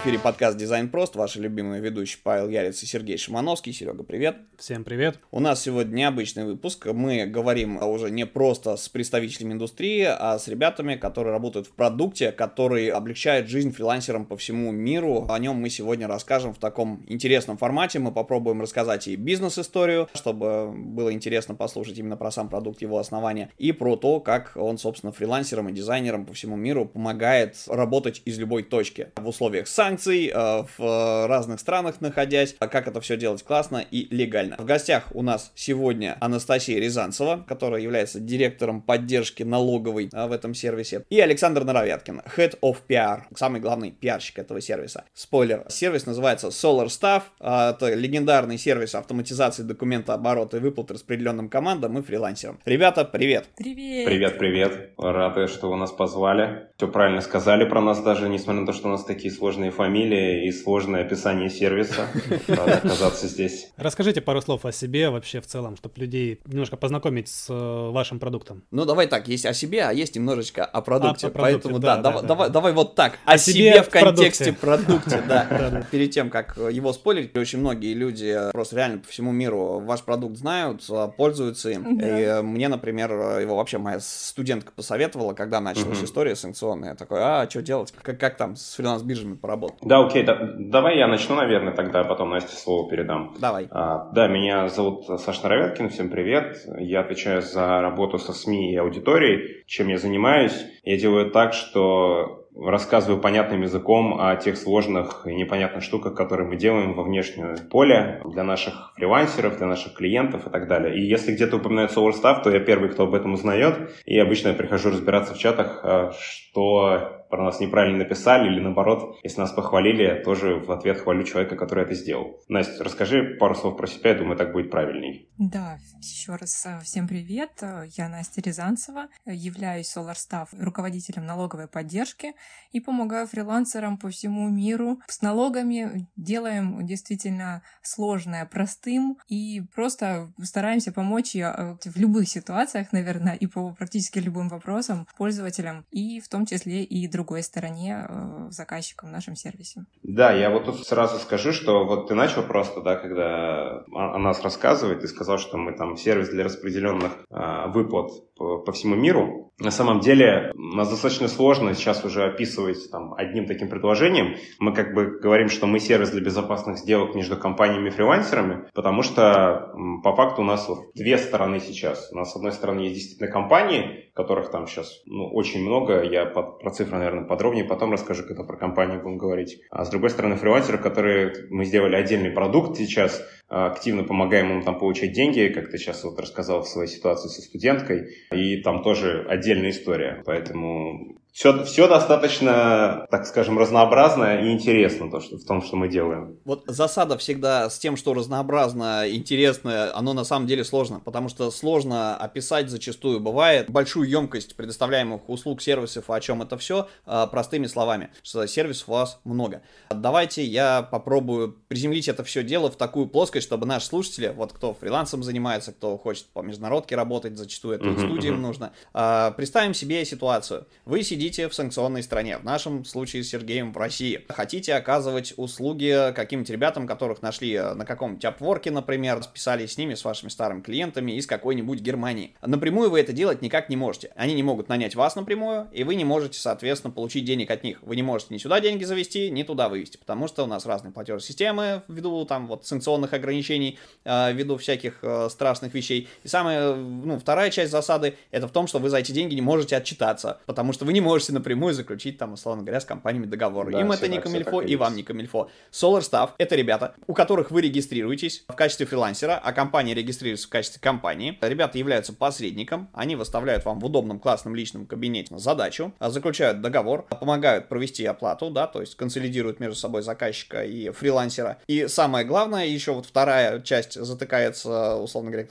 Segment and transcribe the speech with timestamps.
[0.00, 1.14] В эфире подкаст «Дизайн прост».
[1.14, 3.74] Ваши любимые ведущие Павел Ярец и Сергей Шимановский.
[3.74, 4.38] Серега, привет!
[4.56, 5.18] Всем привет!
[5.30, 6.86] У нас сегодня необычный выпуск.
[6.86, 12.32] Мы говорим уже не просто с представителями индустрии, а с ребятами, которые работают в продукте,
[12.32, 15.26] который облегчает жизнь фрилансерам по всему миру.
[15.28, 17.98] О нем мы сегодня расскажем в таком интересном формате.
[17.98, 23.50] Мы попробуем рассказать и бизнес-историю, чтобы было интересно послушать именно про сам продукт, его основания,
[23.58, 28.38] и про то, как он, собственно, фрилансерам и дизайнерам по всему миру помогает работать из
[28.38, 33.84] любой точки условиях санкций, э, в разных странах находясь, а как это все делать классно
[33.90, 34.56] и легально.
[34.58, 40.54] В гостях у нас сегодня Анастасия Рязанцева, которая является директором поддержки налоговой э, в этом
[40.54, 45.04] сервисе, и Александр Наровяткин, Head of PR, самый главный пиарщик этого сервиса.
[45.14, 51.48] Спойлер, сервис называется Solar Staff, э, это легендарный сервис автоматизации документа оборота и выплат распределенным
[51.48, 52.60] командам и фрилансерам.
[52.64, 53.46] Ребята, привет!
[53.56, 54.06] Привет!
[54.06, 54.90] Привет, привет!
[54.98, 56.68] Рады, что вы нас позвали.
[56.76, 59.70] Все правильно сказали про нас даже, несмотря на то, что у нас такие такие сложные
[59.80, 62.06] фамилии и сложное описание сервиса.
[62.48, 63.70] Надо оказаться здесь.
[63.78, 68.18] Расскажите пару слов о себе вообще в целом, чтобы людей немножко познакомить с э, вашим
[68.18, 68.62] продуктом.
[68.70, 71.28] Ну, давай так, есть о себе, а есть немножечко о продукте.
[71.28, 72.52] А, о продукте Поэтому, да, да, давай, да, давай, да.
[72.52, 75.46] давай вот так, о, о себе, себе в контексте продукте, да.
[75.48, 75.82] Да.
[75.90, 80.36] Перед тем, как его спойлерить, очень многие люди просто реально по всему миру ваш продукт
[80.36, 81.98] знают, пользуются им.
[81.98, 86.90] И э, мне, например, его вообще моя студентка посоветовала, когда началась история санкционная.
[86.90, 87.94] Я такой, а, что делать?
[88.02, 89.69] Как, как там с фриланс-биржами поработать?
[89.82, 93.34] Да, окей, да- давай я начну, наверное, тогда, а потом Насте слово передам.
[93.40, 93.68] Давай.
[93.70, 96.56] А, Да, меня зовут Саша Наровяткин, всем привет.
[96.78, 99.64] Я отвечаю за работу со СМИ и аудиторией.
[99.66, 100.64] Чем я занимаюсь?
[100.84, 106.56] Я делаю так, что рассказываю понятным языком о тех сложных и непонятных штуках, которые мы
[106.56, 110.96] делаем во внешнее поле для наших фрилансеров, для наших клиентов и так далее.
[110.96, 113.92] И если где-то упоминают Solar Staff, то я первый, кто об этом узнает.
[114.04, 119.18] И обычно я прихожу разбираться в чатах, а, что про нас неправильно написали, или наоборот,
[119.22, 122.40] если нас похвалили, я тоже в ответ хвалю человека, который это сделал.
[122.48, 125.30] Настя, расскажи пару слов про себя, я думаю, так будет правильней.
[125.38, 127.50] Да, еще раз э, всем привет.
[127.62, 132.34] Э, Я Настя Рязанцева, э, являюсь Solar Staff руководителем налоговой поддержки
[132.72, 136.08] и помогаю фрилансерам по всему миру с налогами.
[136.16, 144.18] Делаем действительно сложное простым и просто стараемся помочь в любых ситуациях, наверное, и по практически
[144.18, 149.84] любым вопросам пользователям, и в том числе и другой стороне, э, заказчикам в нашем сервисе.
[150.02, 154.18] Да, я вот тут сразу скажу, что вот ты начал просто, да, когда о, о
[154.18, 159.49] нас рассказывать, ты сказал, что мы там сервис для распределенных а, выплат по всему миру.
[159.60, 164.36] На самом деле, нас достаточно сложно сейчас уже описывать там одним таким предложением.
[164.58, 169.02] Мы как бы говорим, что мы сервис для безопасных сделок между компаниями и фрилансерами, потому
[169.02, 169.72] что
[170.02, 172.10] по факту у нас вот две стороны сейчас.
[172.10, 176.02] У нас, с одной стороны, есть действительно компании, которых там сейчас ну, очень много.
[176.04, 179.60] Я по- про цифры, наверное, подробнее потом расскажу, когда про компании будем говорить.
[179.70, 184.78] А с другой стороны, фрилансеры, которые мы сделали отдельный продукт сейчас, активно помогаем им там
[184.78, 189.26] получать деньги, как ты сейчас вот рассказал в своей ситуации со студенткой, и там тоже
[189.28, 190.22] отдельная история.
[190.24, 195.88] Поэтому все, все достаточно, так скажем, разнообразно и интересно то, что, в том, что мы
[195.88, 196.36] делаем.
[196.44, 201.50] Вот засада всегда с тем, что разнообразно, интересно, оно на самом деле сложно, потому что
[201.50, 208.10] сложно описать зачастую бывает большую емкость предоставляемых услуг, сервисов, о чем это все, простыми словами,
[208.22, 209.62] что сервисов у вас много.
[209.90, 214.74] Давайте я попробую приземлить это все дело в такую плоскость, чтобы наши слушатели, вот кто
[214.74, 218.42] фрилансом занимается, кто хочет по международке работать, зачастую это Мгм, студиям мгм.
[218.42, 220.66] нужно, а, представим себе ситуацию.
[220.84, 224.24] Вы сидите в санкционной стране, в нашем случае с Сергеем в России.
[224.30, 229.94] Хотите оказывать услуги каким-нибудь ребятам, которых нашли э, на каком-нибудь апворке, например, списались с ними,
[229.94, 232.34] с вашими старыми клиентами из какой-нибудь Германии.
[232.40, 234.12] Напрямую вы это делать никак не можете.
[234.16, 237.82] Они не могут нанять вас напрямую, и вы не можете, соответственно, получить денег от них.
[237.82, 240.90] Вы не можете ни сюда деньги завести, ни туда вывести, потому что у нас разные
[240.90, 246.08] платежные системы ввиду там вот санкционных ограничений, э, ввиду всяких э, страшных вещей.
[246.24, 249.42] И самая, ну, вторая часть засады, это в том, что вы за эти деньги не
[249.42, 253.70] можете отчитаться, потому что вы не можете напрямую заключить там, условно говоря, с компаниями договор.
[253.70, 255.50] Да, Им это не камильфо, и вам не камильфо.
[255.72, 260.50] Solar Staff— это ребята, у которых вы регистрируетесь в качестве фрилансера, а компания регистрируется в
[260.50, 261.38] качестве компании.
[261.40, 267.02] Ребята являются посредником, они выставляют вам в удобном классном личном кабинете задачу, а, заключают договор,
[267.02, 271.58] помогают провести оплату, да, то есть консолидируют между собой заказчика и фрилансера.
[271.66, 275.48] И самое главное, еще вот вторая часть затыкается, условно говоря,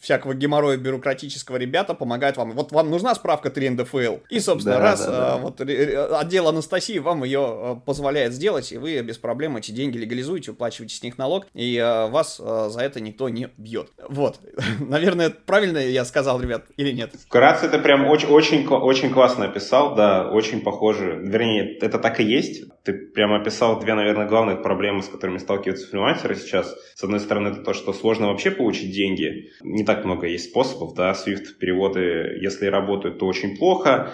[0.00, 2.52] всякого геморроя бюрократического ребята помогают вам.
[2.52, 4.16] Вот вам нужна справка 3 НДФЛ.
[4.28, 5.36] И, собственно, Да, раз раз да, да.
[5.36, 10.96] вот отдел Анастасии вам ее позволяет сделать, и вы без проблем эти деньги легализуете, уплачиваете
[10.96, 11.78] с них налог, и
[12.10, 13.88] вас за это никто не бьет.
[14.08, 14.38] Вот.
[14.80, 17.12] Наверное, правильно я сказал, ребят, или нет?
[17.26, 21.18] Вкратце это прям очень, очень, очень классно описал, да, очень похоже.
[21.22, 22.64] Вернее, это так и есть.
[22.84, 26.74] Ты прямо описал две, наверное, главных проблемы, с которыми сталкиваются фрилансеры сейчас.
[26.94, 29.50] С одной стороны, это то, что сложно вообще получить деньги.
[29.62, 34.10] Не так много есть способов, да, Swift переводы, если работают, то очень плохо.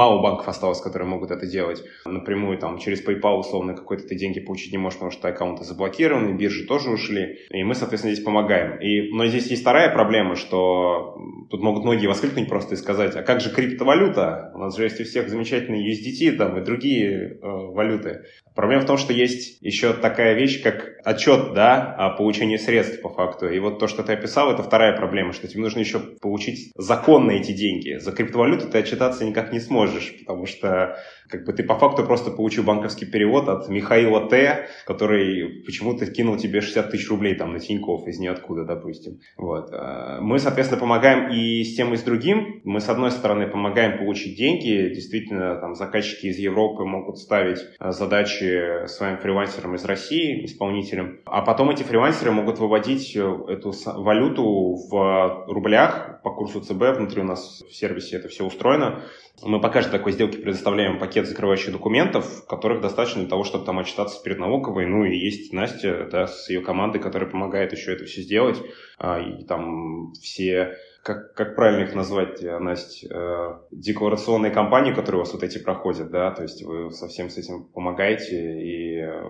[0.00, 1.84] Мало банков осталось, которые могут это делать.
[2.06, 6.34] Напрямую там через PayPal условно какой-то ты деньги получить не можешь, потому что аккаунты заблокированы,
[6.38, 7.40] биржи тоже ушли.
[7.50, 8.80] И мы, соответственно, здесь помогаем.
[8.80, 11.18] И, но здесь есть вторая проблема, что
[11.50, 14.52] тут могут многие воскликнуть просто и сказать, а как же криптовалюта?
[14.54, 18.22] У нас же есть у всех замечательные USDT там, и другие э, валюты.
[18.54, 23.08] Проблема в том, что есть еще такая вещь, как отчет, да, о получении средств по
[23.08, 23.48] факту.
[23.48, 27.32] И вот то, что ты описал, это вторая проблема, что тебе нужно еще получить законно
[27.32, 27.98] эти деньги.
[27.98, 29.89] За криптовалюту ты отчитаться никак не сможешь,
[30.20, 30.98] потому что
[31.30, 36.36] как бы ты по факту просто получил банковский перевод от Михаила Т, который почему-то кинул
[36.36, 39.20] тебе 60 тысяч рублей там на Тинькофф из ниоткуда, допустим.
[39.36, 39.70] Вот.
[39.72, 42.60] А, мы, соответственно, помогаем и с тем, и с другим.
[42.64, 44.92] Мы, с одной стороны, помогаем получить деньги.
[44.92, 51.20] Действительно, там заказчики из Европы могут ставить а, задачи своим фрилансерам из России, исполнителям.
[51.26, 56.96] А потом эти фрилансеры могут выводить э, эту валюту в рублях по курсу ЦБ.
[56.96, 59.02] Внутри у нас в сервисе это все устроено.
[59.42, 63.78] Мы по каждой такой сделке предоставляем пакет закрывающих документов, которых достаточно для того, чтобы там
[63.78, 64.86] отчитаться перед налоговой.
[64.86, 68.58] Ну и есть Настя да, с ее командой, которая помогает еще это все сделать.
[68.98, 75.22] А, и там все как, как правильно их назвать, э, Настя, э, декларационные кампании, которые
[75.22, 79.22] у вас вот эти проходят, да, то есть вы совсем с этим помогаете и э,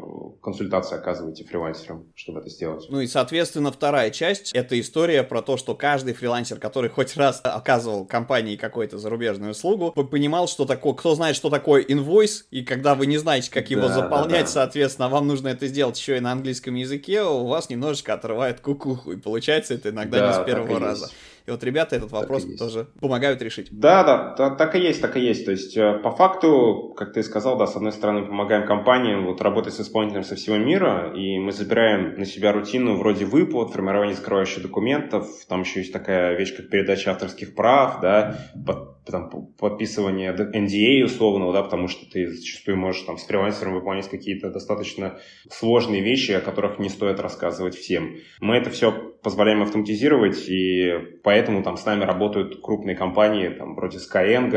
[0.42, 2.86] консультации оказываете фрилансерам, чтобы это сделать.
[2.90, 7.40] Ну и, соответственно, вторая часть— это история про то, что каждый фрилансер, который хоть раз
[7.44, 12.96] оказывал компании какую-то зарубежную услугу, понимал, что такое, кто знает, что такое инвойс, и когда
[12.96, 14.46] вы не знаете, как его да, заполнять, да, да.
[14.46, 19.12] соответственно, вам нужно это сделать еще и на английском языке, у вас немножечко отрывает кукуху,
[19.12, 21.04] и получается это иногда да, не с первого раза.
[21.04, 21.16] Есть.
[21.46, 23.68] И вот ребята этот вопрос тоже помогают решить.
[23.70, 25.44] Да, да, да, так и есть, так и есть.
[25.44, 29.40] То есть, э, по факту, как ты сказал, да, с одной стороны, помогаем компаниям вот,
[29.40, 34.14] работать с исполнителем со всего мира, и мы забираем на себя рутину вроде выплат, формирования
[34.14, 40.32] закрывающих документов, там еще есть такая вещь, как передача авторских прав, да, под, там, подписывание
[40.32, 45.18] NDA условного, да, потому что ты зачастую можешь там с фрилансером выполнять какие-то достаточно
[45.50, 48.16] сложные вещи, о которых не стоит рассказывать всем.
[48.40, 48.92] Мы это все
[49.22, 50.92] позволяем автоматизировать, и
[51.30, 54.50] поэтому там с нами работают крупные компании, там вроде Skyeng,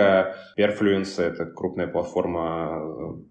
[0.57, 2.81] Perfluence, это крупная платформа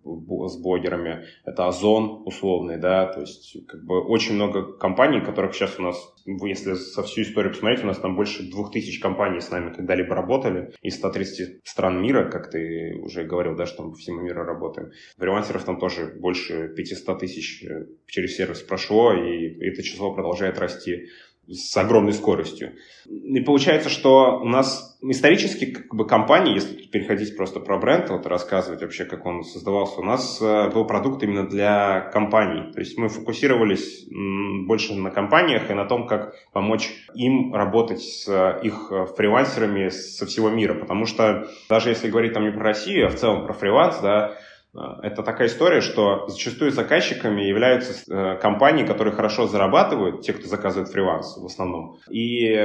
[0.05, 5.55] э, с блогерами, это Озон условный, да, то есть как бы очень много компаний, которых
[5.55, 9.41] сейчас у нас, если со всю историю посмотреть, у нас там больше двух тысяч компаний
[9.41, 13.91] с нами когда-либо работали из 130 стран мира, как ты уже говорил, да, что мы
[13.91, 14.93] по всему миру работаем.
[15.19, 21.09] Фрилансеров там тоже больше 500 тысяч э, через сервис прошло, и это число продолжает расти
[21.49, 22.73] с огромной скоростью.
[23.07, 28.27] И получается, что у нас исторически как бы компании, если переходить просто про бренд, вот
[28.27, 32.73] рассказывать вообще, как он создавался, у нас э, был продукт именно для компаний.
[32.73, 34.07] То есть мы фокусировались
[34.67, 40.49] больше на компаниях и на том, как помочь им работать с их фрилансерами со всего
[40.51, 40.75] мира.
[40.75, 44.37] Потому что даже если говорить там не про Россию, а в целом про фриланс, да,
[44.75, 50.91] это такая история, что зачастую заказчиками являются э, компании, которые хорошо зарабатывают, те, кто заказывает
[50.91, 51.99] фриланс в основном.
[52.11, 52.57] И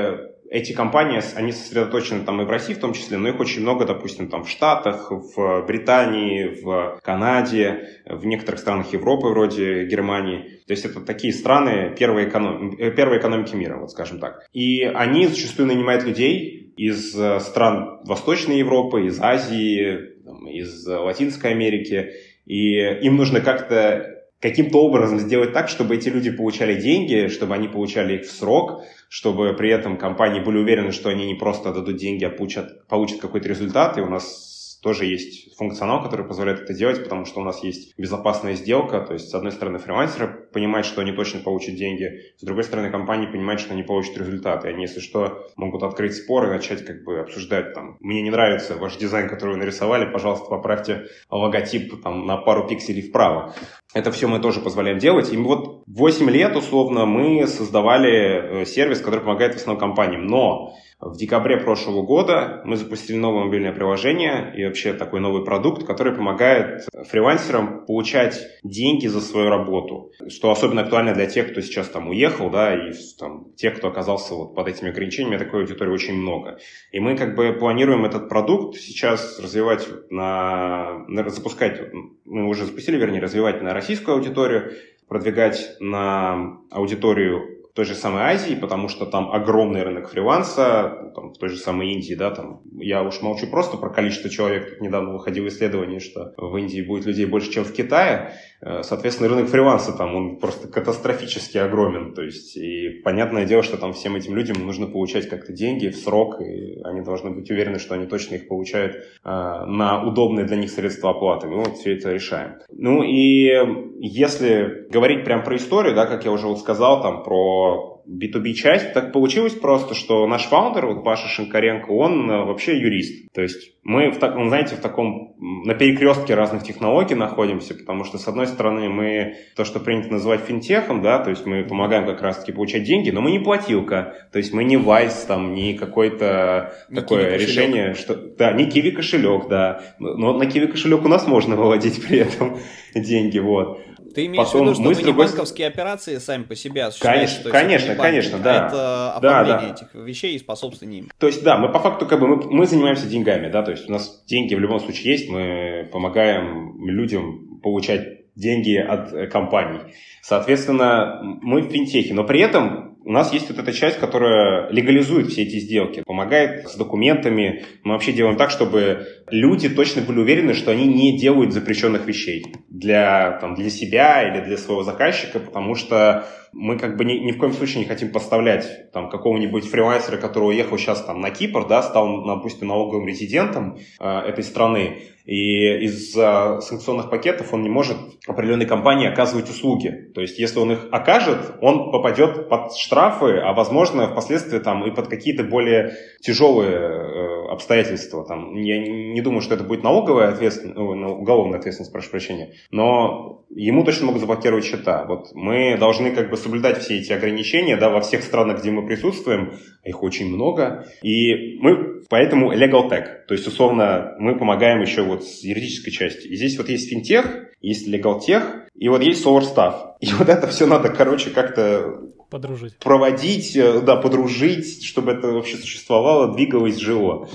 [0.49, 3.85] эти компании, они сосредоточены там и в России в том числе, но их очень много,
[3.85, 10.61] допустим, там в Штатах, в Британии, в Канаде, в некоторых странах Европы, вроде Германии.
[10.65, 12.75] То есть это такие страны первой, эконом...
[12.77, 14.47] Э, первой экономики мира, вот скажем так.
[14.53, 20.16] И они зачастую нанимают людей из э, стран Восточной Европы, из Азии,
[20.49, 22.11] из Латинской Америки,
[22.45, 27.67] и им нужно как-то каким-то образом сделать так, чтобы эти люди получали деньги, чтобы они
[27.67, 31.97] получали их в срок, чтобы при этом компании были уверены, что они не просто дадут
[31.97, 33.97] деньги, а получат, получат какой-то результат.
[33.97, 37.97] И у нас тоже есть функционал, который позволяет это делать, потому что у нас есть
[37.97, 39.01] безопасная сделка.
[39.01, 42.91] То есть, с одной стороны, фрилансеры понимают, что они точно получат деньги, с другой стороны,
[42.91, 44.67] компании понимают, что они получат результаты.
[44.67, 48.75] Они, если что, могут открыть спор и начать как бы обсуждать там, мне не нравится
[48.75, 53.53] ваш дизайн, который вы нарисовали, пожалуйста, поправьте логотип там на пару пикселей вправо.
[53.93, 55.31] Это все мы тоже позволяем делать.
[55.33, 60.27] И вот 8 лет, условно, мы создавали э, сервис, который помогает в основном компаниям.
[60.27, 65.85] Но В декабре прошлого года мы запустили новое мобильное приложение и вообще такой новый продукт,
[65.85, 71.89] который помогает фрилансерам получать деньги за свою работу, что особенно актуально для тех, кто сейчас
[71.89, 76.15] там уехал, да, и там, тех, кто оказался вот под этими ограничениями, такой аудитории очень
[76.15, 76.57] много.
[76.91, 81.79] И мы как бы планируем этот продукт сейчас развивать на, на запускать,
[82.25, 84.71] мы уже запустили, вернее, развивать на российскую аудиторию,
[85.07, 91.37] продвигать на аудиторию той же самой Азии, потому что там огромный рынок фриланса, там, в
[91.37, 95.13] той же самой Индии, да, там, я уж молчу просто про количество человек, тут недавно
[95.13, 99.95] выходило исследование, что в Индии будет людей больше, чем в Китае, э, соответственно, рынок фриланса
[99.95, 104.65] там, он просто катастрофически огромен, то есть, и понятное дело, что там всем этим людям
[104.65, 108.47] нужно получать как-то деньги в срок, и они должны быть уверены, что они точно их
[108.47, 112.55] получают э, на удобные для них средства оплаты, мы вот все это решаем.
[112.71, 113.51] Ну и
[113.99, 117.66] если говорить прям про историю, да, как я уже вот сказал, там, про
[118.07, 123.31] B2B часть, так получилось просто, что наш фаундер, вот Паша Шинкаренко, он э, вообще юрист.
[123.33, 128.17] То есть мы, в, ну, знаете, в таком, на перекрестке разных технологий находимся, потому что,
[128.17, 132.21] с одной стороны, мы то, что принято называть финтехом, да, то есть мы помогаем как
[132.21, 136.73] раз-таки получать деньги, но мы не платилка, то есть мы не Вайс, там, не какое-то
[136.93, 141.57] такое решение, что, да, не Киви кошелек, да, но на Киви кошелек у нас можно
[141.57, 142.57] выводить при этом
[142.95, 143.81] деньги, вот.
[144.17, 145.25] Ты имеешь Потом в виду, что мы не другой...
[145.27, 147.29] банковские операции сами по себе осуществляют?
[147.29, 148.51] Конечно, конечно, банки, конечно, да.
[148.51, 149.73] А это оформление да, да.
[149.75, 151.11] этих вещей и способствование им.
[151.19, 153.87] То есть, да, мы по факту как бы мы, мы занимаемся деньгами, да, то есть
[153.87, 159.81] у нас деньги в любом случае есть, мы помогаем людям получать деньги от э, компаний.
[160.23, 165.27] Соответственно, мы в финтехе, но при этом у нас есть вот эта часть, которая легализует
[165.27, 167.63] все эти сделки, помогает с документами.
[167.85, 172.45] Мы вообще делаем так, чтобы люди точно были уверены, что они не делают запрещенных вещей
[172.69, 177.31] для, там, для себя или для своего заказчика, потому что мы как бы ни, ни
[177.31, 181.65] в коем случае не хотим поставлять там какого-нибудь фрилансера, который уехал сейчас там на Кипр,
[181.65, 187.97] да, стал, допустим, налоговым резидентом э, этой страны, и из-за санкционных пакетов он не может
[188.25, 190.09] определенной компании оказывать услуги.
[190.15, 194.95] То есть, если он их окажет, он попадет под штрафы, а возможно, впоследствии там и
[194.95, 195.91] под какие-то более
[196.21, 198.25] тяжелые э, обстоятельства.
[198.25, 203.83] Там, я не думаю, что это будет налоговая ответственность, уголовная ответственность, прошу прощения, но ему
[203.83, 205.05] точно могут заблокировать счета.
[205.05, 208.85] Вот мы должны как бы соблюдать все эти ограничения, да, во всех странах, где мы
[208.85, 215.03] присутствуем, их очень много, и мы поэтому legal tech, то есть, условно, мы помогаем еще
[215.03, 216.27] вот с юридической части.
[216.27, 217.25] И здесь вот есть финтех,
[217.61, 219.95] есть legal tech, и вот есть solar staff.
[219.99, 222.77] И вот это все надо, короче, как-то подружить.
[222.79, 227.27] проводить, э, да, подружить, чтобы это вообще существовало, двигалось, жило.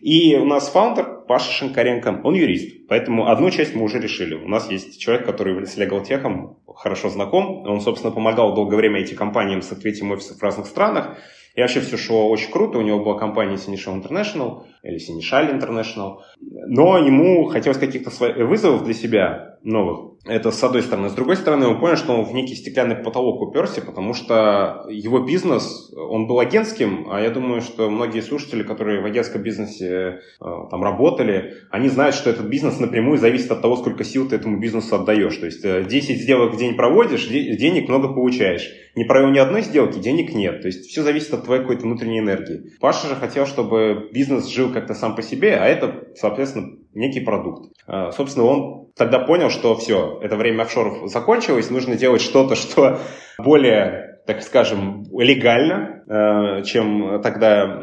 [0.00, 4.34] И у нас фаундер Паша Шинкаренко, он юрист, поэтому одну часть мы уже решили.
[4.34, 9.16] У нас есть человек, который с легалтехом хорошо знаком, он, собственно, помогал долгое время этим
[9.16, 11.18] компаниям с открытием офисов в разных странах,
[11.54, 12.78] и вообще все шло очень круто.
[12.78, 16.18] У него была компания Seneschal International или Seneschal International.
[16.40, 18.10] Но ему хотелось каких-то
[18.44, 20.09] вызовов для себя новых.
[20.26, 21.08] Это с одной стороны.
[21.08, 25.20] С другой стороны, он понял, что он в некий стеклянный потолок уперся, потому что его
[25.20, 30.44] бизнес, он был агентским, а я думаю, что многие слушатели, которые в агентском бизнесе э,
[30.70, 34.60] там работали, они знают, что этот бизнес напрямую зависит от того, сколько сил ты этому
[34.60, 35.36] бизнесу отдаешь.
[35.38, 38.70] То есть 10 э, сделок в день проводишь, денег много получаешь.
[38.96, 40.60] Не провел ни одной сделки, денег нет.
[40.60, 42.72] То есть все зависит от твоей какой-то внутренней энергии.
[42.78, 47.72] Паша же хотел, чтобы бизнес жил как-то сам по себе, а это, соответственно, некий продукт.
[47.86, 52.98] А, собственно, он тогда понял, что все, это время офшоров закончилось, нужно делать что-то, что
[53.38, 57.80] более, так скажем, легально, э, чем тогда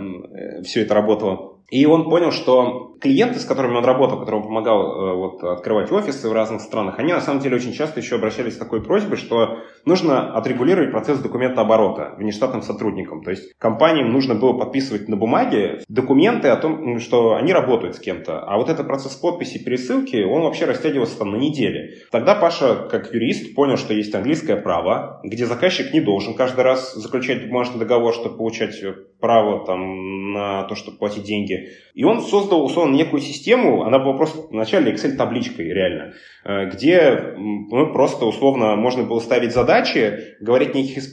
[0.63, 1.56] все это работало.
[1.69, 5.91] И он понял, что клиенты, с которыми он работал, которым он помогал э, вот, открывать
[5.91, 9.17] офисы в разных странах, они на самом деле очень часто еще обращались с такой просьбой,
[9.17, 13.21] что нужно отрегулировать процесс документооборота внештатным сотрудникам.
[13.21, 17.99] То есть компаниям нужно было подписывать на бумаге документы о том, что они работают с
[17.99, 18.39] кем-то.
[18.39, 22.03] А вот этот процесс подписи, пересылки, он вообще растягивался там на недели.
[22.11, 26.93] Тогда Паша, как юрист, понял, что есть английское право, где заказчик не должен каждый раз
[26.93, 28.73] заключать бумажный договор, чтобы получать
[29.19, 31.56] право там, на то, чтобы платить деньги.
[31.93, 36.13] И он создал, условно, некую систему, она была просто вначале Excel-табличкой, реально,
[36.45, 41.03] э, где мы просто, условно, можно было ставить задачи, говорить неких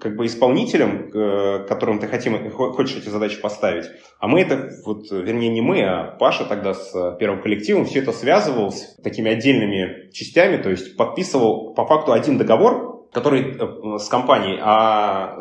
[0.00, 3.84] как бы исполнителям, э, которым ты хотим, хочешь эти задачи поставить.
[4.18, 8.12] А мы это, вот, вернее, не мы, а Паша тогда с первым коллективом все это
[8.12, 14.08] связывал с такими отдельными частями, то есть подписывал по факту один договор, который э, с
[14.08, 15.38] компанией, а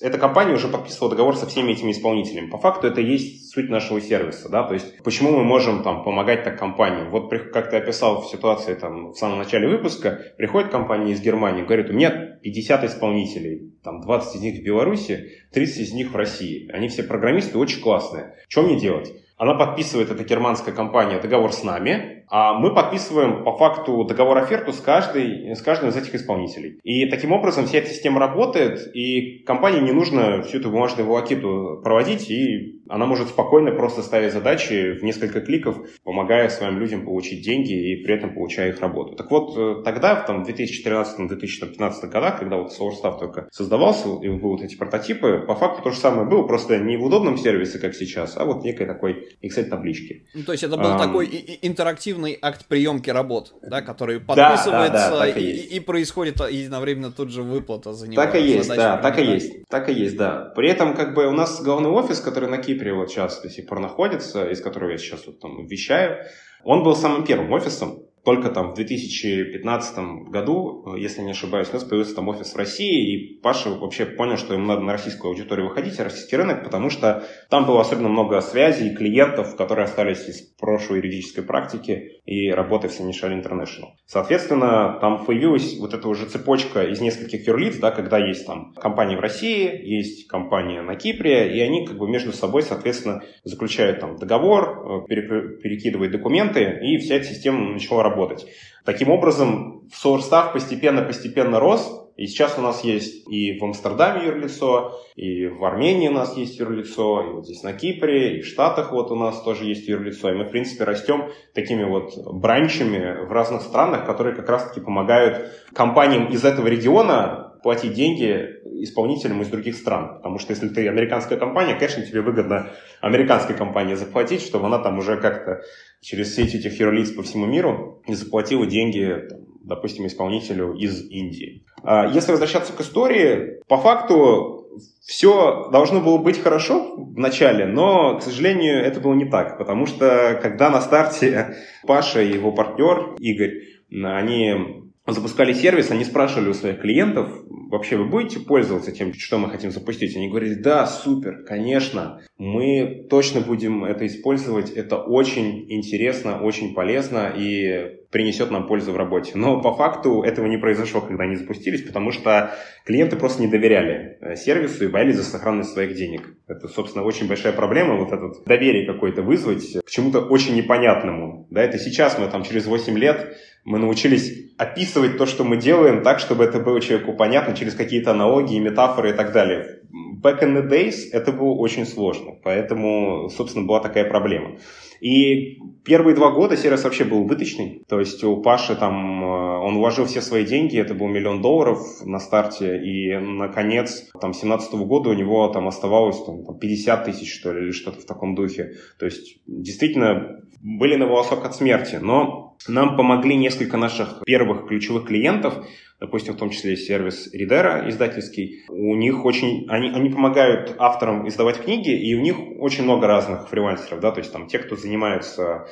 [0.00, 2.50] эта компания уже подписывала договор со всеми этими исполнителями.
[2.50, 6.44] По факту это есть суть нашего сервиса, да, то есть почему мы можем там помогать
[6.44, 7.08] так компании.
[7.08, 11.62] Вот как ты описал в ситуации там в самом начале выпуска, приходит компания из Германии,
[11.62, 16.16] говорит, у меня 50 исполнителей, там 20 из них в Беларуси, 30 из них в
[16.16, 16.70] России.
[16.72, 18.34] Они все программисты очень классные.
[18.48, 19.12] Что мне делать?
[19.36, 24.80] Она подписывает, эта германская компания, договор с нами, а мы подписываем по факту договор-оферту с,
[24.80, 26.78] каждой, с каждым из этих исполнителей.
[26.82, 31.80] И таким образом вся эта система работает, и компании не нужно всю эту бумажную волокиту
[31.82, 37.42] проводить, и она может спокойно просто ставить задачи в несколько кликов, помогая своим людям получить
[37.42, 39.16] деньги и при этом получая их работу.
[39.16, 44.62] Так вот, э, тогда, в 2013-2015 годах, когда вот SourceStaff только создавался, и были вот
[44.62, 48.36] эти прототипы, по факту то же самое было, просто не в удобном сервисе, как сейчас,
[48.36, 50.26] а вот некой такой Excel-таблички.
[50.34, 51.26] Ну, то есть это был а, такой
[51.62, 57.10] интерактивный акт приемки работ, да, который подписывается да, да, да, и, и, и происходит единовременно
[57.10, 58.22] тут же выплата за него.
[58.22, 60.52] Так и есть, да, так и есть, так и есть, да.
[60.56, 63.66] При этом как бы у нас главный офис, который на Кипре вот сейчас до сих
[63.66, 66.24] пор находится, из которого я сейчас вот там вещаю,
[66.62, 69.98] он был самым первым офисом, только там в 2015
[70.30, 74.38] году, если не ошибаюсь, у нас появился там офис в России, и Паша вообще понял,
[74.38, 78.08] что ему надо на российскую аудиторию выходить, а российский рынок, потому что там было особенно
[78.08, 83.90] много связей, клиентов, которые остались из прошлой юридической практики и работы в Seneschal International.
[84.06, 89.16] Соответственно, там появилась вот эта уже цепочка из нескольких юрлиц, да, когда есть там компании
[89.16, 94.16] в России, есть компания на Кипре, и они как бы между собой, соответственно, заключают там
[94.16, 98.46] договор, э, перекидывают документы, и вся эта система начала работать работать.
[98.84, 105.46] Таким образом, SourceStaff постепенно-постепенно рос, и сейчас у нас есть и в Амстердаме юрлицо, и
[105.46, 109.10] в Армении у нас есть юрлицо, и вот здесь на Кипре, и в Штатах вот
[109.10, 110.30] у нас тоже есть юрлицо.
[110.30, 115.50] И мы, в принципе, растем такими вот бранчами в разных странах, которые как раз-таки помогают
[115.74, 120.16] компаниям из этого региона платить деньги исполнителям из других стран.
[120.16, 122.68] Потому что если ты американская компания, конечно, тебе выгодно
[123.00, 125.62] американской компании заплатить, чтобы она там уже как-то
[126.02, 129.16] через сеть этих юрлиц по всему миру заплатила деньги,
[129.62, 131.64] допустим, исполнителю из Индии.
[131.82, 134.68] А если возвращаться к истории, по факту
[135.00, 139.86] все должно было быть хорошо в начале, но, к сожалению, это было не так, потому
[139.86, 141.56] что когда на старте
[141.86, 147.28] Паша и его партнер Игорь, они запускали сервис, они спрашивали у своих клиентов,
[147.70, 150.16] вообще вы будете пользоваться тем, что мы хотим запустить?
[150.16, 157.32] Они говорили, да, супер, конечно, мы точно будем это использовать, это очень интересно, очень полезно
[157.36, 159.32] и принесет нам пользу в работе.
[159.34, 162.54] Но по факту этого не произошло, когда они запустились, потому что
[162.86, 166.36] клиенты просто не доверяли э, сервису и боялись за сохранность своих денег.
[166.46, 171.48] Это, собственно, очень большая проблема, вот это доверие какое-то вызвать к чему-то очень непонятному.
[171.50, 176.02] Да, это сейчас мы там через 8 лет мы научились описывать то, что мы делаем,
[176.02, 179.80] так, чтобы это было человеку понятно через какие-то аналогии, метафоры и так далее.
[180.22, 184.56] Back in the days это было очень сложно, поэтому, собственно, была такая проблема.
[185.00, 189.76] И первые два года сервис вообще был убыточный, то есть у Паши там, э, он
[189.76, 195.10] вложил все свои деньги, это был миллион долларов на старте, и, наконец, там, 17 года
[195.10, 198.76] у него там оставалось там, 50 тысяч, что ли, или что-то в таком духе.
[198.98, 205.04] То есть, действительно, были на волосок от смерти, но нам помогли несколько наших первых ключевых
[205.04, 205.66] клиентов,
[206.00, 208.64] допустим, в том числе сервис Ридера издательский.
[208.70, 213.50] У них очень, они, они помогают авторам издавать книги, и у них очень много разных
[213.50, 215.66] фрилансеров, да, то есть там те, кто занимаются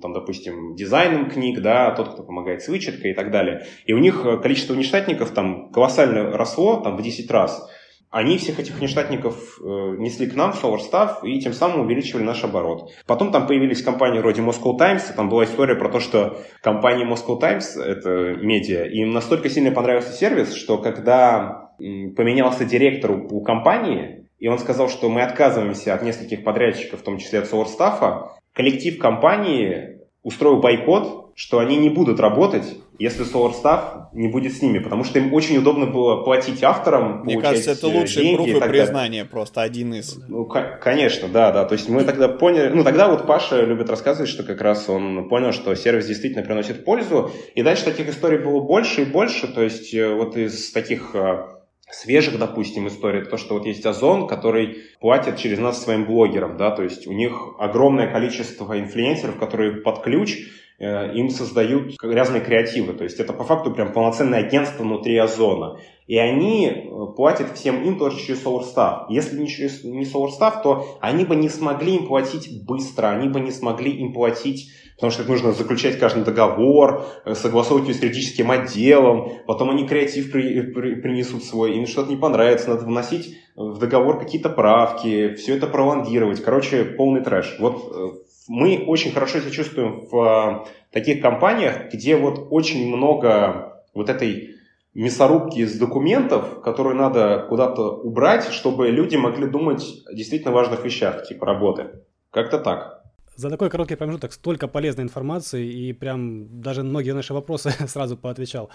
[0.00, 3.66] там, допустим, дизайном книг, да, тот, кто помогает с вычеткой и так далее.
[3.84, 7.68] И у них количество внештатников там колоссально росло, там, в 10 раз
[8.10, 9.64] они всех этих внештатников э,
[9.98, 12.90] несли к нам в SolarStaff и тем самым увеличивали наш оборот.
[13.06, 17.38] Потом там появились компании вроде Moscow Times, там была история про то, что компания Moscow
[17.38, 24.48] Times, это медиа, им настолько сильно понравился сервис, что когда поменялся директор у компании, и
[24.48, 30.00] он сказал, что мы отказываемся от нескольких подрядчиков, в том числе от SolarStaff, коллектив компании
[30.22, 35.18] устроил бойкот, что они не будут работать если SolarStaff не будет с ними, потому что
[35.18, 39.94] им очень удобно было платить авторам, Мне кажется, это лучший пруф и признание, просто один
[39.94, 40.18] из.
[40.28, 41.64] Ну, конечно, да, да.
[41.64, 45.30] То есть мы тогда поняли, ну тогда вот Паша любит рассказывать, что как раз он
[45.30, 49.62] понял, что сервис действительно приносит пользу, и дальше таких историй было больше и больше, то
[49.62, 51.46] есть э, вот из таких э,
[51.90, 56.70] свежих, допустим, историй, то, что вот есть Озон, который платит через нас своим блогерам, да,
[56.70, 62.94] то есть у них огромное количество инфлюенсеров, которые под ключ э, им создают разные креативы.
[62.94, 65.78] То есть это по факту прям полноценное агентство внутри Озона.
[66.06, 69.04] И они э, платят всем им тоже через SolarStaff.
[69.10, 73.38] Если не через не SolarStaff, то они бы не смогли им платить быстро, они бы
[73.38, 78.02] не смогли им платить потому что это нужно заключать каждый договор, э, согласовывать его с
[78.02, 83.34] юридическим отделом, потом они креатив при, при, принесут свой, им что-то не понравится, надо вносить
[83.56, 86.42] в договор какие-то правки, все это пролонгировать.
[86.42, 87.56] Короче, полный трэш.
[87.60, 94.10] Вот э, мы очень хорошо себя чувствуем в таких компаниях, где вот очень много вот
[94.10, 94.56] этой
[94.92, 101.28] мясорубки из документов, которые надо куда-то убрать, чтобы люди могли думать о действительно важных вещах,
[101.28, 101.90] типа работы.
[102.32, 102.99] Как-то так.
[103.40, 108.68] За такой короткий промежуток столько полезной информации и прям даже многие наши вопросы сразу поотвечал.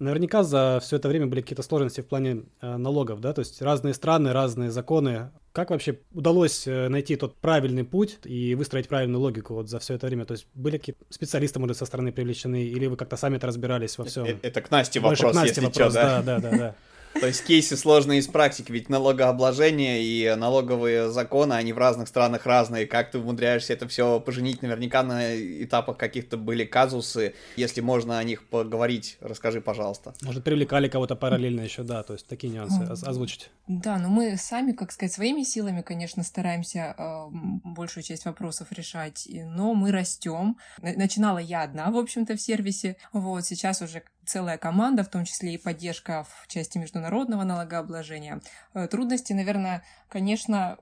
[0.00, 3.62] Наверняка за все это время были какие-то сложности в плане э, налогов, да, то есть
[3.62, 5.30] разные страны, разные законы.
[5.52, 9.94] Как вообще удалось э, найти тот правильный путь и выстроить правильную логику вот за все
[9.94, 10.24] это время?
[10.24, 13.96] То есть были какие-то специалисты, может, со стороны привлечены, или вы как-то сами это разбирались
[13.96, 14.24] во всем?
[14.24, 16.22] Это, это к Насте вопрос, Больше к Насте если вопрос, что, да?
[16.22, 16.74] Да, да, да, да.
[17.20, 22.46] То есть кейсы сложные из практики, ведь налогообложение и налоговые законы, они в разных странах
[22.46, 22.86] разные.
[22.86, 24.62] Как ты умудряешься это все поженить?
[24.62, 27.34] Наверняка на этапах каких-то были казусы.
[27.56, 30.14] Если можно о них поговорить, расскажи, пожалуйста.
[30.22, 33.50] Может, привлекали кого-то параллельно еще, да, то есть такие нюансы озвучить.
[33.66, 37.26] Да, но мы сами, как сказать, своими силами, конечно, стараемся э,
[37.64, 40.56] большую часть вопросов решать, но мы растем.
[40.82, 42.96] Начинала я одна, в общем-то, в сервисе.
[43.12, 48.40] Вот сейчас уже целая команда, в том числе и поддержка в части международного налогообложения.
[48.74, 50.78] Э, трудности, наверное, конечно,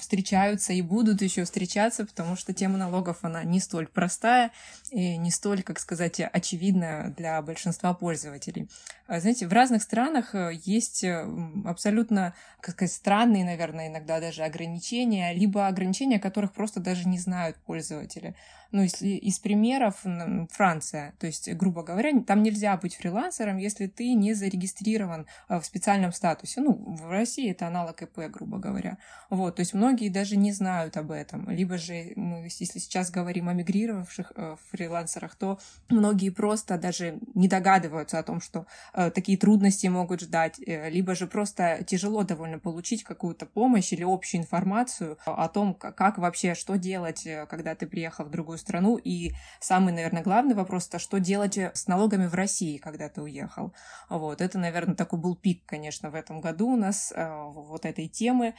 [0.00, 4.50] встречаются и будут еще встречаться, потому что тема налогов, она не столь простая
[4.90, 8.68] и не столь, как сказать, очевидная для большинства пользователей.
[9.06, 11.26] А, знаете, в разных странах э, есть э,
[11.64, 17.56] абсолютно, как сказать, странные, наверное, иногда даже ограничения, либо ограничения, которых просто даже не знают
[17.58, 18.34] пользователи.
[18.70, 20.04] Ну, если из примеров
[20.50, 25.64] Франция, то есть, грубо говоря, там нельзя быть фрилансером, если ты не зарегистрирован э, в
[25.64, 26.60] специальном статусе.
[26.60, 28.98] Ну, в России это аналог ИП, грубо говоря.
[29.30, 31.48] Вот, то есть многие даже не знают об этом.
[31.50, 34.32] Либо же, мы, если сейчас говорим о мигрировавших
[34.70, 40.60] фрилансерах, то многие просто даже не догадываются о том, что Э, такие трудности могут ждать,
[40.64, 46.18] э, либо же просто тяжело довольно получить какую-то помощь или общую информацию о том, как
[46.18, 48.96] вообще, что делать, э, когда ты приехал в другую страну.
[48.96, 53.72] И самый, наверное, главный вопрос, это что делать с налогами в России, когда ты уехал.
[54.08, 58.54] Вот, это, наверное, такой был пик, конечно, в этом году у нас вот этой темы.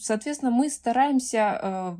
[0.00, 1.96] Соответственно, мы стараемся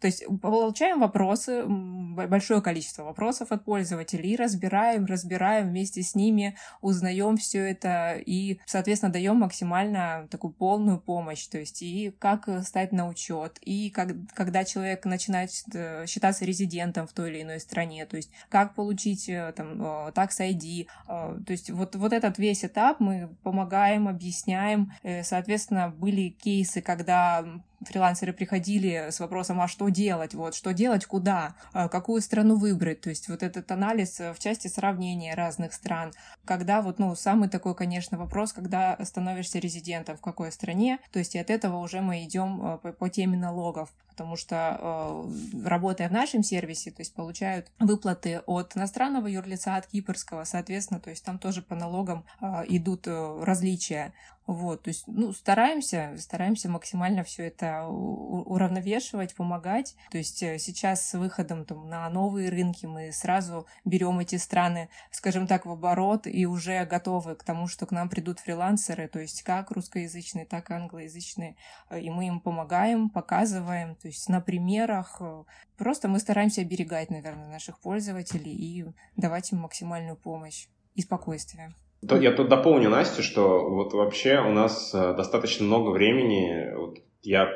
[0.00, 7.36] то есть получаем вопросы, большое количество вопросов от пользователей, разбираем, разбираем вместе с ними, узнаем
[7.36, 11.46] все это и, соответственно, даем максимально такую полную помощь.
[11.46, 17.06] То есть и как стать на учет, и как, когда человек начинает э, считаться резидентом
[17.06, 20.86] в той или иной стране, то есть как получить э, там tax ID.
[21.08, 24.92] Э, то есть вот, вот этот весь этап мы помогаем, объясняем.
[25.22, 27.44] Соответственно, были кейсы, когда
[27.82, 33.00] фрилансеры приходили с вопросом, а что делать, вот, что делать, куда, а, какую страну выбрать,
[33.00, 36.12] то есть вот этот анализ э, в части сравнения разных стран,
[36.44, 41.34] когда вот, ну, самый такой, конечно, вопрос, когда становишься резидентом в какой стране, то есть
[41.34, 46.10] и от этого уже мы идем э, по, по теме налогов, потому что э, работая
[46.10, 51.24] в нашем сервисе, то есть получают выплаты от иностранного юрлица, от кипрского, соответственно, то есть
[51.24, 54.12] там тоже по налогам э, идут э, различия.
[54.46, 59.94] Вот, то есть, ну, стараемся, стараемся максимально все это уравновешивать, помогать.
[60.10, 65.46] То есть сейчас с выходом там, на новые рынки мы сразу берем эти страны, скажем
[65.46, 69.44] так, в оборот и уже готовы к тому, что к нам придут фрилансеры, то есть
[69.44, 71.54] как русскоязычные, так и англоязычные,
[71.96, 75.16] и мы им помогаем, показываем, то есть на примерах.
[75.20, 75.44] Э,
[75.76, 78.84] просто мы стараемся оберегать, наверное, наших пользователей и
[79.16, 81.72] давать им максимальную помощь и спокойствие.
[82.02, 86.74] Я тут дополню Настю, что вот вообще у нас э, достаточно много времени.
[86.74, 87.48] Вот я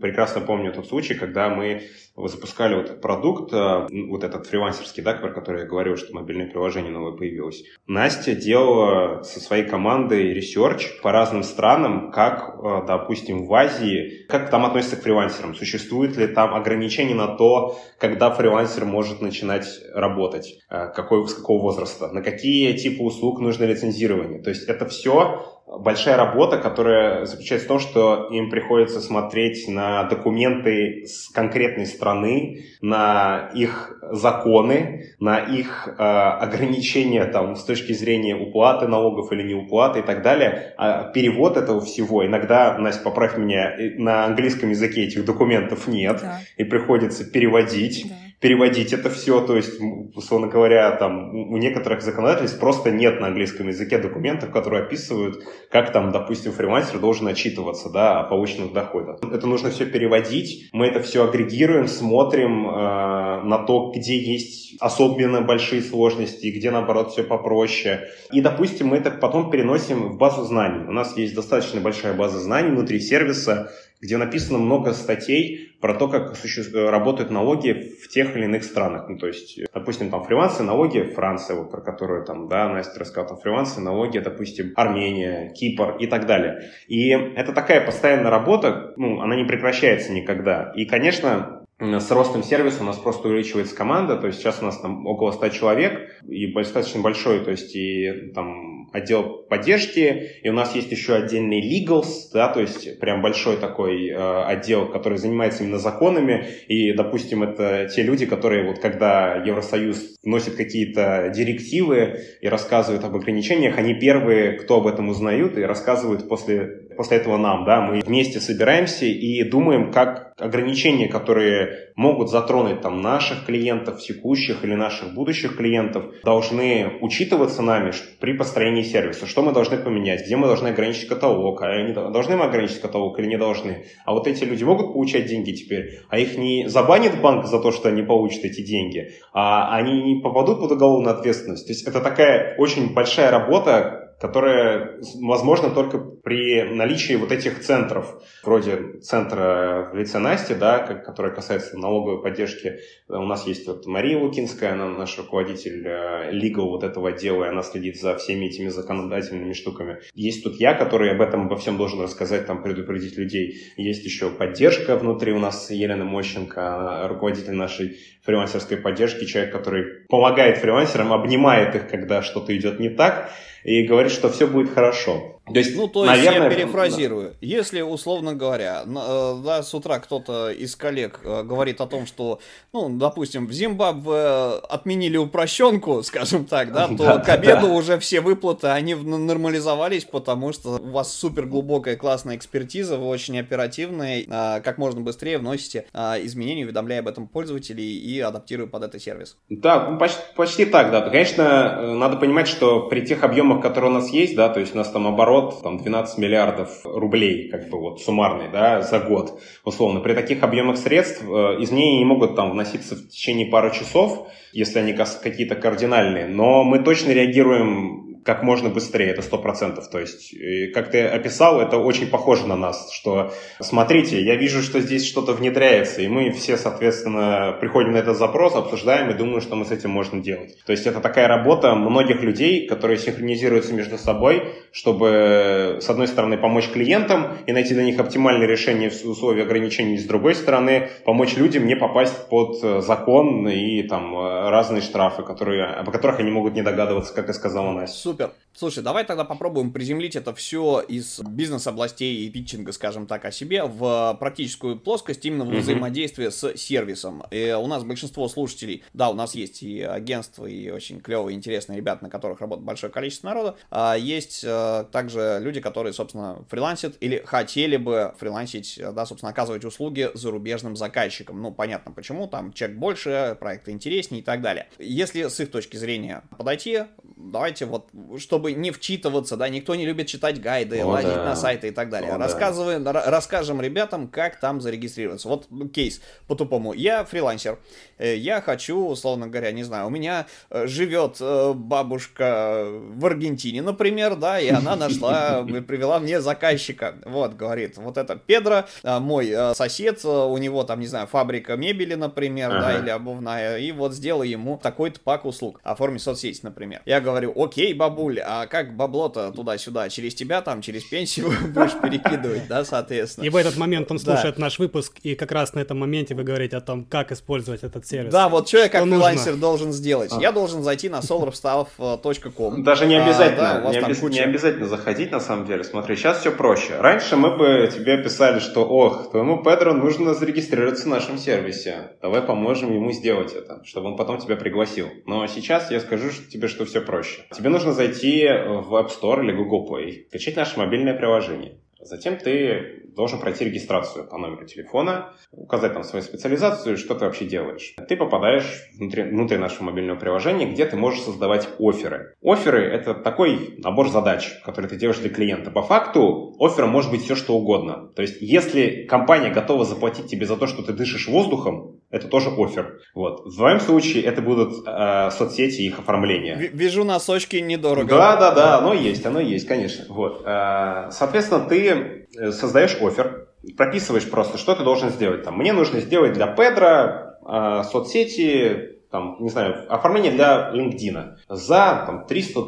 [0.00, 1.82] прекрасно помню тот случай, когда мы
[2.16, 6.50] запускали вот этот продукт, э, вот этот фрилансерский, да, про который я говорил, что мобильное
[6.50, 7.62] приложение новое появилось.
[7.86, 14.50] Настя делала со своей командой research по разным странам, как, э, допустим, в Азии, как
[14.50, 20.58] там относятся к фрилансерам, существует ли там ограничение на то, когда фрилансер может начинать работать,
[20.68, 24.42] э, какой, с какого возраста, на какие типы услуг нужно лицензирование.
[24.42, 30.04] То есть это все большая работа, которая заключается в том, что им приходится смотреть на
[30.04, 38.34] документы с конкретной страны, на их законы, на их э, ограничения там, с точки зрения
[38.34, 40.74] уплаты налогов или неуплаты и так далее.
[40.76, 46.40] А перевод этого всего, иногда, Настя, поправь меня, на английском языке этих документов нет, да.
[46.56, 48.06] и приходится переводить.
[48.08, 49.78] Да переводить это все, то есть,
[50.14, 55.92] условно говоря, там у некоторых законодательств просто нет на английском языке документов, которые описывают, как
[55.92, 59.18] там, допустим, фрилансер должен отчитываться, да, о полученных доходах.
[59.22, 65.42] Это нужно все переводить, мы это все агрегируем, смотрим э, на то, где есть особенно
[65.42, 68.08] большие сложности, где, наоборот, все попроще.
[68.32, 70.86] И, допустим, мы это потом переносим в базу знаний.
[70.88, 76.08] У нас есть достаточно большая база знаний внутри сервиса, где написано много статей про то,
[76.08, 76.34] как
[76.74, 79.08] работают налоги в тех или иных странах.
[79.08, 83.28] Ну, то есть, допустим, там фрилансы, налоги Франция, вот про которую там, да, Настя рассказала,
[83.28, 86.70] там фрилансы, налоги, допустим, Армения, Кипр и так далее.
[86.88, 90.72] И это такая постоянная работа, ну, она не прекращается никогда.
[90.74, 94.78] И, конечно, с ростом сервиса у нас просто увеличивается команда, то есть сейчас у нас
[94.78, 100.52] там около 100 человек, и достаточно большой, то есть и там отдел поддержки, и у
[100.52, 105.62] нас есть еще отдельный legals, да, то есть прям большой такой э, отдел, который занимается
[105.62, 112.48] именно законами, и, допустим, это те люди, которые вот когда Евросоюз вносит какие-то директивы и
[112.48, 117.64] рассказывают об ограничениях, они первые, кто об этом узнают и рассказывают после после этого нам,
[117.64, 124.64] да, мы вместе собираемся и думаем, как ограничения, которые могут затронуть там наших клиентов, текущих
[124.64, 129.26] или наших будущих клиентов, должны учитываться нами при построении сервиса.
[129.26, 133.18] Что мы должны поменять, где мы должны ограничить каталог, а не должны мы ограничить каталог
[133.18, 133.86] или не должны.
[134.04, 137.72] А вот эти люди могут получать деньги теперь, а их не забанит банк за то,
[137.72, 141.66] что они получат эти деньги, а они не попадут под уголовную ответственность.
[141.66, 148.22] То есть это такая очень большая работа, которая возможно только при наличии вот этих центров,
[148.44, 152.80] вроде центра в лице Насти, да, который касается налоговой поддержки.
[153.08, 157.62] У нас есть вот Мария Лукинская, она наш руководитель legal вот этого отдела, и она
[157.62, 160.00] следит за всеми этими законодательными штуками.
[160.14, 163.72] Есть тут я, который об этом обо всем должен рассказать, там, предупредить людей.
[163.78, 170.58] Есть еще поддержка внутри у нас Елена Мощенко, руководитель нашей фрилансерской поддержки, человек, который помогает
[170.58, 173.30] фрилансерам, обнимает их, когда что-то идет не так,
[173.64, 175.39] и говорит, что все будет хорошо.
[175.52, 177.30] То есть, ну, то есть наверное, я перефразирую.
[177.30, 177.36] Да.
[177.40, 182.40] Если, условно говоря, э, да, с утра кто-то из коллег э, говорит о том, что,
[182.72, 187.72] ну, допустим, в Зимбабве отменили упрощенку, скажем так, да, то да, к обеду да.
[187.72, 193.38] уже все выплаты, они нормализовались, потому что у вас супер глубокая классная экспертиза, вы очень
[193.38, 198.98] оперативные, а, как можно быстрее вносите изменения, уведомляя об этом пользователей и адаптируя под это
[198.98, 199.36] сервис.
[199.48, 201.00] Да, ну, почти, почти так, да.
[201.02, 204.74] Конечно, э, надо понимать, что при тех объемах, которые у нас есть, да, то есть
[204.74, 209.00] у нас там оборот оборот там 12 миллиардов рублей, как бы вот суммарный, да, за
[209.00, 210.00] год, условно.
[210.00, 211.26] При таких объемах средств э,
[211.60, 216.80] изменения не могут там вноситься в течение пары часов, если они какие-то кардинальные, но мы
[216.80, 219.88] точно реагируем как можно быстрее, это сто процентов.
[219.90, 220.34] То есть,
[220.74, 225.32] как ты описал, это очень похоже на нас, что смотрите, я вижу, что здесь что-то
[225.32, 229.70] внедряется, и мы все, соответственно, приходим на этот запрос, обсуждаем и думаем, что мы с
[229.70, 230.56] этим можем делать.
[230.64, 236.38] То есть, это такая работа многих людей, которые синхронизируются между собой, чтобы, с одной стороны,
[236.38, 241.36] помочь клиентам и найти для них оптимальное решение в условиях ограничений, с другой стороны, помочь
[241.36, 246.30] людям не попасть под э, закон и там э, разные штрафы, которые, о которых они
[246.30, 248.09] могут не догадываться, как и сказала Настя.
[248.10, 248.34] Супер.
[248.52, 253.64] Слушай, давай тогда попробуем приземлить это все из бизнес-областей и питчинга, скажем так, о себе
[253.64, 257.22] в практическую плоскость именно в взаимодействии с сервисом.
[257.30, 261.78] И у нас большинство слушателей, да, у нас есть и агентства, и очень клевые, интересные
[261.78, 263.56] ребята, на которых работает большое количество народа.
[263.70, 269.64] А есть а, также люди, которые, собственно, фрилансят или хотели бы фрилансить, да, собственно, оказывать
[269.64, 271.40] услуги зарубежным заказчикам.
[271.40, 274.68] Ну, понятно почему, там чек больше, проекты интереснее и так далее.
[274.78, 276.80] Если с их точки зрения подойти,
[277.16, 281.24] давайте вот, чтобы не вчитываться, да, никто не любит читать гайды, О, лазить да.
[281.24, 282.12] на сайты и так далее.
[282.12, 282.92] О, Рассказываем, да.
[282.92, 285.28] расскажем ребятам, как там зарегистрироваться.
[285.28, 286.72] Вот кейс по-тупому.
[286.72, 287.58] Я фрилансер,
[287.98, 293.62] э, я хочу, условно говоря, не знаю, у меня э, живет э, бабушка в Аргентине,
[293.62, 296.96] например, да, и она нашла, привела мне заказчика.
[297.04, 302.50] Вот, говорит, вот это Педро, мой сосед, у него там, не знаю, фабрика мебели, например,
[302.50, 302.60] ага.
[302.60, 306.82] да, или обувная, и вот сделай ему такой-то пак услуг, оформи соцсеть, например.
[306.86, 309.88] Я говорю, окей, бабуль, а как бабло-то туда-сюда?
[309.88, 313.24] Через тебя там, через пенсию будешь перекидывать, да, соответственно?
[313.24, 316.22] И в этот момент он слушает наш выпуск, и как раз на этом моменте вы
[316.22, 318.12] говорите о том, как использовать этот сервис.
[318.12, 320.12] Да, вот что я как фрилансер должен сделать?
[320.20, 322.62] Я должен зайти на solarstaff.com.
[322.62, 325.64] Даже не а, обязательно, не обязательно заходить, на самом деле.
[325.64, 326.76] Смотри, сейчас все проще.
[326.78, 331.96] Раньше мы бы тебе писали, что, ох, твоему Педро нужно зарегистрироваться в нашем сервисе.
[332.00, 334.88] Давай поможем ему сделать это, чтобы он потом тебя пригласил.
[335.06, 337.22] Но сейчас я скажу тебе, что все проще.
[337.34, 341.58] Тебе нужно зайти в App Store или Google Play, скачать наше мобильное приложение.
[341.82, 347.24] Затем ты должен пройти регистрацию по номеру телефона, указать там свою специализацию, что ты вообще
[347.24, 347.74] делаешь.
[347.88, 352.14] Ты попадаешь внутри, внутри нашего мобильного приложения, где ты можешь создавать оферы.
[352.22, 355.50] Оферы— это такой набор задач, который ты делаешь для клиента.
[355.50, 357.90] По факту оффером может быть все, что угодно.
[357.96, 362.30] То есть, если компания готова заплатить тебе за то, что ты дышишь воздухом, это тоже
[362.30, 362.80] офер.
[362.94, 363.26] Вот.
[363.26, 366.36] В твоем случае это будут э, соцсети и их оформление.
[366.36, 367.88] Вижу носочки недорого.
[367.88, 369.84] Да, да, да, оно есть, оно есть, конечно.
[369.88, 370.22] Вот.
[370.24, 375.24] Э, соответственно, ты э, создаешь офер, прописываешь просто, что ты должен сделать.
[375.24, 381.84] Там, мне нужно сделать для Педра э, соцсети, там, не знаю, оформление для LinkedIn за
[381.86, 382.40] там, 300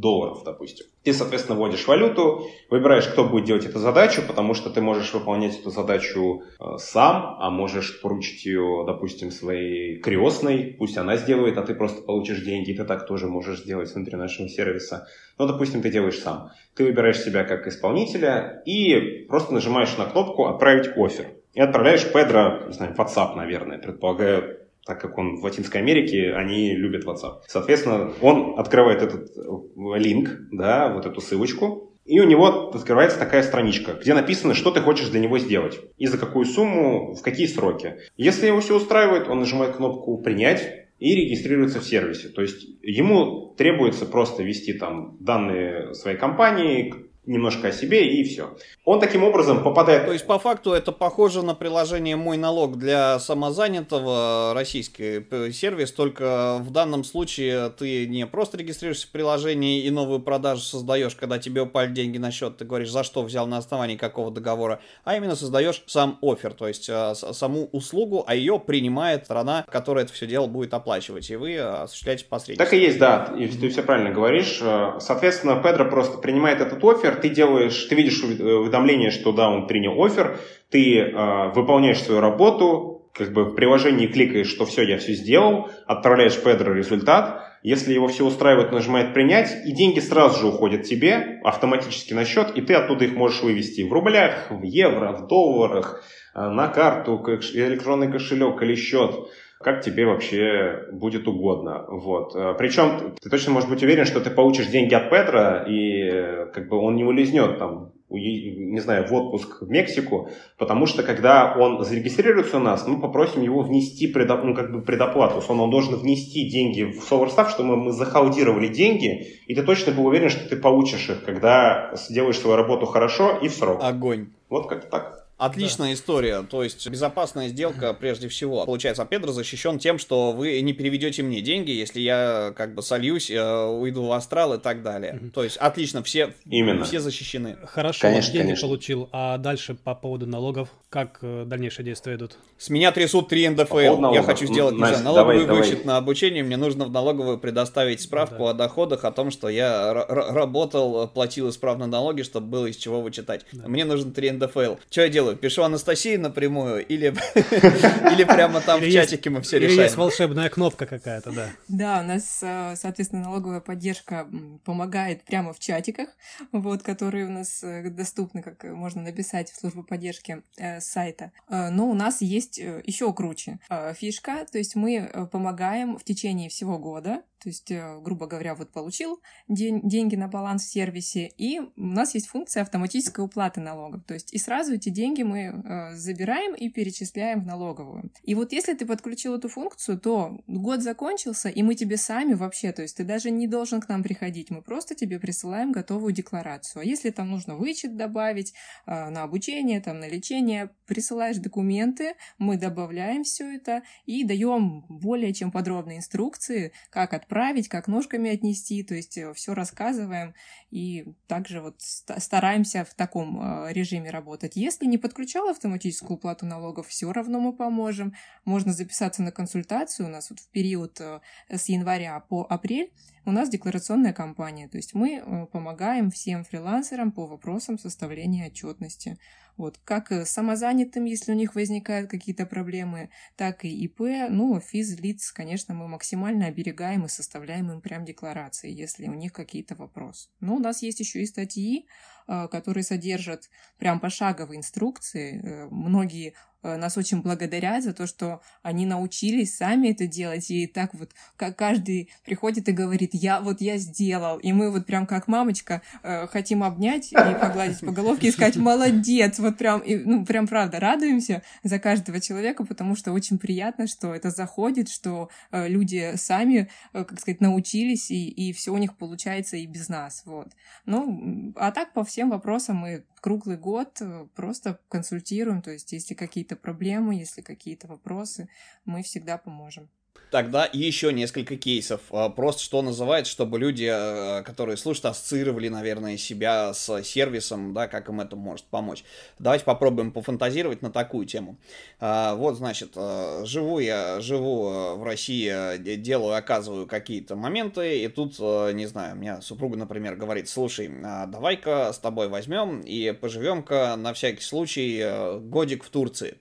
[0.00, 0.86] долларов, допустим.
[1.02, 5.58] Ты, соответственно, вводишь валюту, выбираешь, кто будет делать эту задачу, потому что ты можешь выполнять
[5.58, 11.62] эту задачу э, сам, а можешь поручить ее, допустим, своей крестной, пусть она сделает, а
[11.62, 15.06] ты просто получишь деньги, и ты так тоже можешь сделать внутри нашего сервиса.
[15.38, 16.50] Но, допустим, ты делаешь сам.
[16.74, 21.26] Ты выбираешь себя как исполнителя и просто нажимаешь на кнопку «Отправить офер».
[21.54, 26.74] И отправляешь Педро, не знаю, WhatsApp, наверное, предполагаю, так как он в Латинской Америке, они
[26.74, 27.40] любят WhatsApp.
[27.48, 33.42] Соответственно, он открывает этот э, линк, да, вот эту ссылочку, и у него открывается такая
[33.42, 37.46] страничка, где написано, что ты хочешь для него сделать, и за какую сумму, в какие
[37.46, 37.96] сроки.
[38.16, 42.28] Если его все устраивает, он нажимает кнопку «Принять», и регистрируется в сервисе.
[42.28, 46.94] То есть ему требуется просто ввести там данные своей компании,
[47.26, 48.56] немножко о себе и все.
[48.84, 50.06] Он таким образом попадает...
[50.06, 56.58] То есть, по факту, это похоже на приложение «Мой налог» для самозанятого, российский сервис, только
[56.60, 61.62] в данном случае ты не просто регистрируешься в приложении и новую продажу создаешь, когда тебе
[61.62, 65.34] упали деньги на счет, ты говоришь, за что взял на основании какого договора, а именно
[65.34, 70.26] создаешь сам офер, то есть э, саму услугу, а ее принимает страна, которая это все
[70.26, 72.64] дело будет оплачивать, и вы осуществляете посредничество.
[72.64, 74.60] Так и есть, да, и ты все правильно говоришь.
[74.62, 79.66] Э, соответственно, Педро просто принимает этот офер, ты делаешь, ты видишь уведомление, что да, он
[79.66, 80.38] принял офер,
[80.70, 85.70] ты э, выполняешь свою работу, как бы в приложении кликаешь, что все, я все сделал,
[85.86, 91.40] отправляешь Педро результат, если его все устраивает, нажимает принять, и деньги сразу же уходят тебе
[91.42, 96.04] автоматически на счет, и ты оттуда их можешь вывести в рублях, в евро, в долларах,
[96.34, 97.22] э, на карту,
[97.54, 99.28] электронный кошелек или счет
[99.66, 101.86] как тебе вообще будет угодно.
[101.88, 102.36] Вот.
[102.36, 106.46] Э, Причем ты точно можешь быть уверен, что ты получишь деньги от Петра, и э,
[106.54, 111.56] как бы он не улизнет там не знаю, в отпуск в Мексику, потому что когда
[111.58, 115.42] он зарегистрируется у нас, мы попросим его внести предо, ну, как бы предоплату.
[115.48, 119.90] Он, он должен внести деньги в SolarStaff, что мы, мы захаудировали деньги, и ты точно
[119.90, 123.80] был уверен, что ты получишь их, когда сделаешь свою работу хорошо и в срок.
[123.82, 124.28] Огонь.
[124.48, 125.25] Вот как так.
[125.38, 125.94] Отличная да.
[125.94, 126.42] история.
[126.42, 128.64] То есть безопасная сделка прежде всего.
[128.64, 132.82] Получается, а Педро защищен тем, что вы не переведете мне деньги, если я как бы
[132.82, 135.20] сольюсь, э, уйду в астрал и так далее.
[135.34, 136.84] То есть отлично, все, Именно.
[136.84, 137.56] все защищены.
[137.66, 138.68] Хорошо, конечно, деньги конечно.
[138.68, 139.08] получил.
[139.12, 142.38] А дальше по поводу налогов, как э, дальнейшие действия идут?
[142.58, 144.14] С меня трясут 3 НДФЛ.
[144.14, 145.86] Я хочу сделать знаю, налоговый давай, вычет давай.
[145.86, 146.42] на обучение.
[146.42, 148.50] Мне нужно в налоговую предоставить справку да.
[148.50, 153.44] о доходах, о том, что я работал, платил исправно налоги, чтобы было из чего вычитать.
[153.52, 153.68] Да.
[153.68, 154.76] Мне нужен 3 НДФЛ.
[154.90, 155.25] Что я делаю?
[155.34, 157.14] Пишу Анастасии напрямую или,
[158.12, 159.82] или прямо там в чатике мы все решаем?
[159.82, 161.48] есть волшебная кнопка какая-то, да.
[161.68, 164.28] Да, у нас, э, соответственно, налоговая поддержка
[164.64, 166.08] помогает прямо в чатиках,
[166.52, 171.32] вот, которые у нас э, доступны, как можно написать в службу поддержки э, сайта.
[171.48, 173.58] Но у нас есть еще круче
[173.94, 178.72] фишка, то есть мы помогаем в течение всего года то есть, э, грубо говоря, вот
[178.72, 184.02] получил день, деньги на баланс в сервисе, и у нас есть функция автоматической уплаты налогов.
[184.04, 188.10] То есть, и сразу эти деньги мы э, забираем и перечисляем в налоговую.
[188.24, 192.72] И вот если ты подключил эту функцию, то год закончился, и мы тебе сами вообще,
[192.72, 196.82] то есть ты даже не должен к нам приходить, мы просто тебе присылаем готовую декларацию.
[196.82, 198.54] А если там нужно вычет добавить
[198.86, 205.32] э, на обучение, там на лечение, присылаешь документы, мы добавляем все это и даем более
[205.32, 210.34] чем подробные инструкции, как от отправить, как ножками отнести, то есть э, все рассказываем
[210.70, 214.56] и также вот стараемся в таком э, режиме работать.
[214.56, 218.14] Если не подключал автоматическую уплату налогов, все равно мы поможем.
[218.46, 221.20] Можно записаться на консультацию у нас вот в период э,
[221.50, 222.90] с января по апрель
[223.26, 229.18] у нас декларационная кампания, то есть мы помогаем всем фрилансерам по вопросам составления отчетности.
[229.56, 235.32] Вот, как э, самозанятым, если у них возникают какие-то проблемы, так и ИП, ну, физлиц,
[235.32, 240.28] конечно, мы максимально оберегаем и составляем им прям декларации, если у них какие-то вопросы.
[240.40, 241.88] Но у нас есть еще и статьи
[242.26, 245.68] которые содержат прям пошаговые инструкции.
[245.70, 246.34] Многие
[246.66, 251.12] Э, нас очень благодарят за то, что они научились сами это делать, и так вот
[251.36, 255.82] как каждый приходит и говорит, я вот я сделал, и мы вот прям как мамочка
[256.02, 260.46] э, хотим обнять и погладить по головке и сказать, молодец, вот прям, и, ну прям
[260.46, 266.12] правда радуемся за каждого человека, потому что очень приятно, что это заходит, что э, люди
[266.16, 270.48] сами, э, как сказать, научились, и, и все у них получается и без нас, вот.
[270.84, 276.14] Ну, а так по всем вопросам мы круглый год э, просто консультируем, то есть если
[276.14, 278.48] какие-то проблемы, если какие-то вопросы,
[278.84, 279.88] мы всегда поможем.
[280.30, 282.00] Тогда еще несколько кейсов.
[282.10, 287.86] А, просто что называется, чтобы люди, э, которые слушают, ассоциировали, наверное, себя с сервисом, да,
[287.86, 289.04] как им это может помочь.
[289.38, 291.58] Давайте попробуем пофантазировать на такую тему.
[292.00, 298.08] А, вот, значит, э, живу я, живу э, в России, делаю, оказываю какие-то моменты, и
[298.08, 303.12] тут, не знаю, у меня супруга, например, говорит, слушай, а давай-ка с тобой возьмем и
[303.12, 306.38] поживем-ка на всякий случай годик в Турции.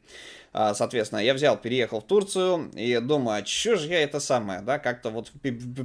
[0.57, 4.61] А, соответственно, я взял, переехал в Турцию и думаю, а что же я это самое,
[4.61, 5.33] да, как-то вот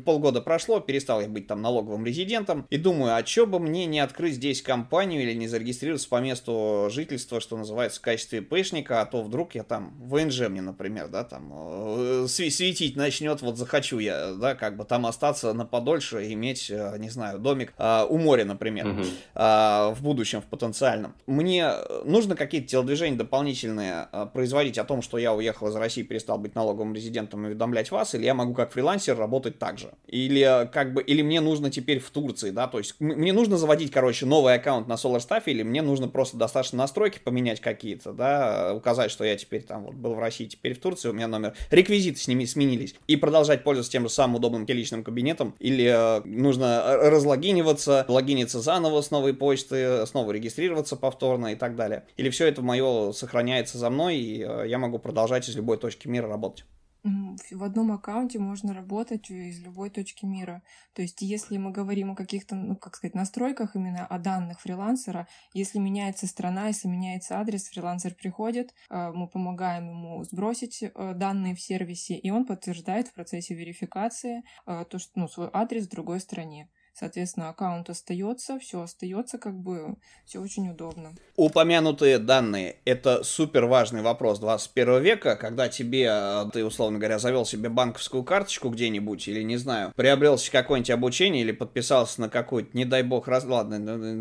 [0.04, 3.98] полгода прошло, перестал я быть там налоговым резидентом, и думаю, а что бы мне не
[3.98, 9.06] открыть здесь компанию или не зарегистрироваться по месту жительства, что называется, в качестве пэшника, а
[9.06, 14.34] то вдруг я там ВНЖ мне, например, да, там э, светить начнет, вот захочу я,
[14.34, 18.44] да, как бы там остаться на подольше, иметь, э, не знаю, домик а, у моря,
[18.44, 19.02] например, угу.
[19.34, 21.16] в будущем, в потенциальном.
[21.26, 21.72] Мне
[22.04, 26.54] нужно какие-то телодвижения дополнительные производить говорить о том, что я уехал из России, перестал быть
[26.54, 29.90] налоговым резидентом и уведомлять вас, или я могу как фрилансер работать так же.
[30.06, 33.90] Или как бы, или мне нужно теперь в Турции, да, то есть мне нужно заводить,
[33.90, 39.10] короче, новый аккаунт на SolarStaff, или мне нужно просто достаточно настройки поменять какие-то, да, указать,
[39.10, 42.20] что я теперь там вот был в России, теперь в Турции, у меня номер, реквизиты
[42.20, 46.98] с ними сменились, и продолжать пользоваться тем же самым удобным личным кабинетом, или э, нужно
[46.98, 52.04] разлогиниваться, логиниться заново с новой почты, снова регистрироваться повторно и так далее.
[52.18, 56.08] Или все это мое сохраняется за мной, и Э, я могу продолжать из любой точки
[56.08, 56.64] мира работать.
[57.02, 60.62] В одном аккаунте можно работать из любой точки мира.
[60.92, 65.26] То есть, если мы говорим о каких-то, ну, как сказать, настройках именно о данных фрилансера,
[65.54, 71.54] если меняется страна, если меняется адрес, фрилансер приходит, э, мы помогаем ему сбросить э, данные
[71.54, 76.20] в сервисе, и он подтверждает в процессе верификации то, что, ну, свой адрес в другой
[76.20, 76.68] стране.
[76.92, 81.14] Соответственно, аккаунт остается, все остается, как бы все очень удобно.
[81.36, 87.46] Упомянутые данные– это супер важный вопрос 21 века, когда тебе, э, ты, условно говоря, завел
[87.46, 92.76] себе банковскую карточку где-нибудь или, не знаю, приобрел себе какое-нибудь обучение или подписался на какую-то,
[92.76, 93.44] не дай бог, раз...
[93.44, 93.76] ладно,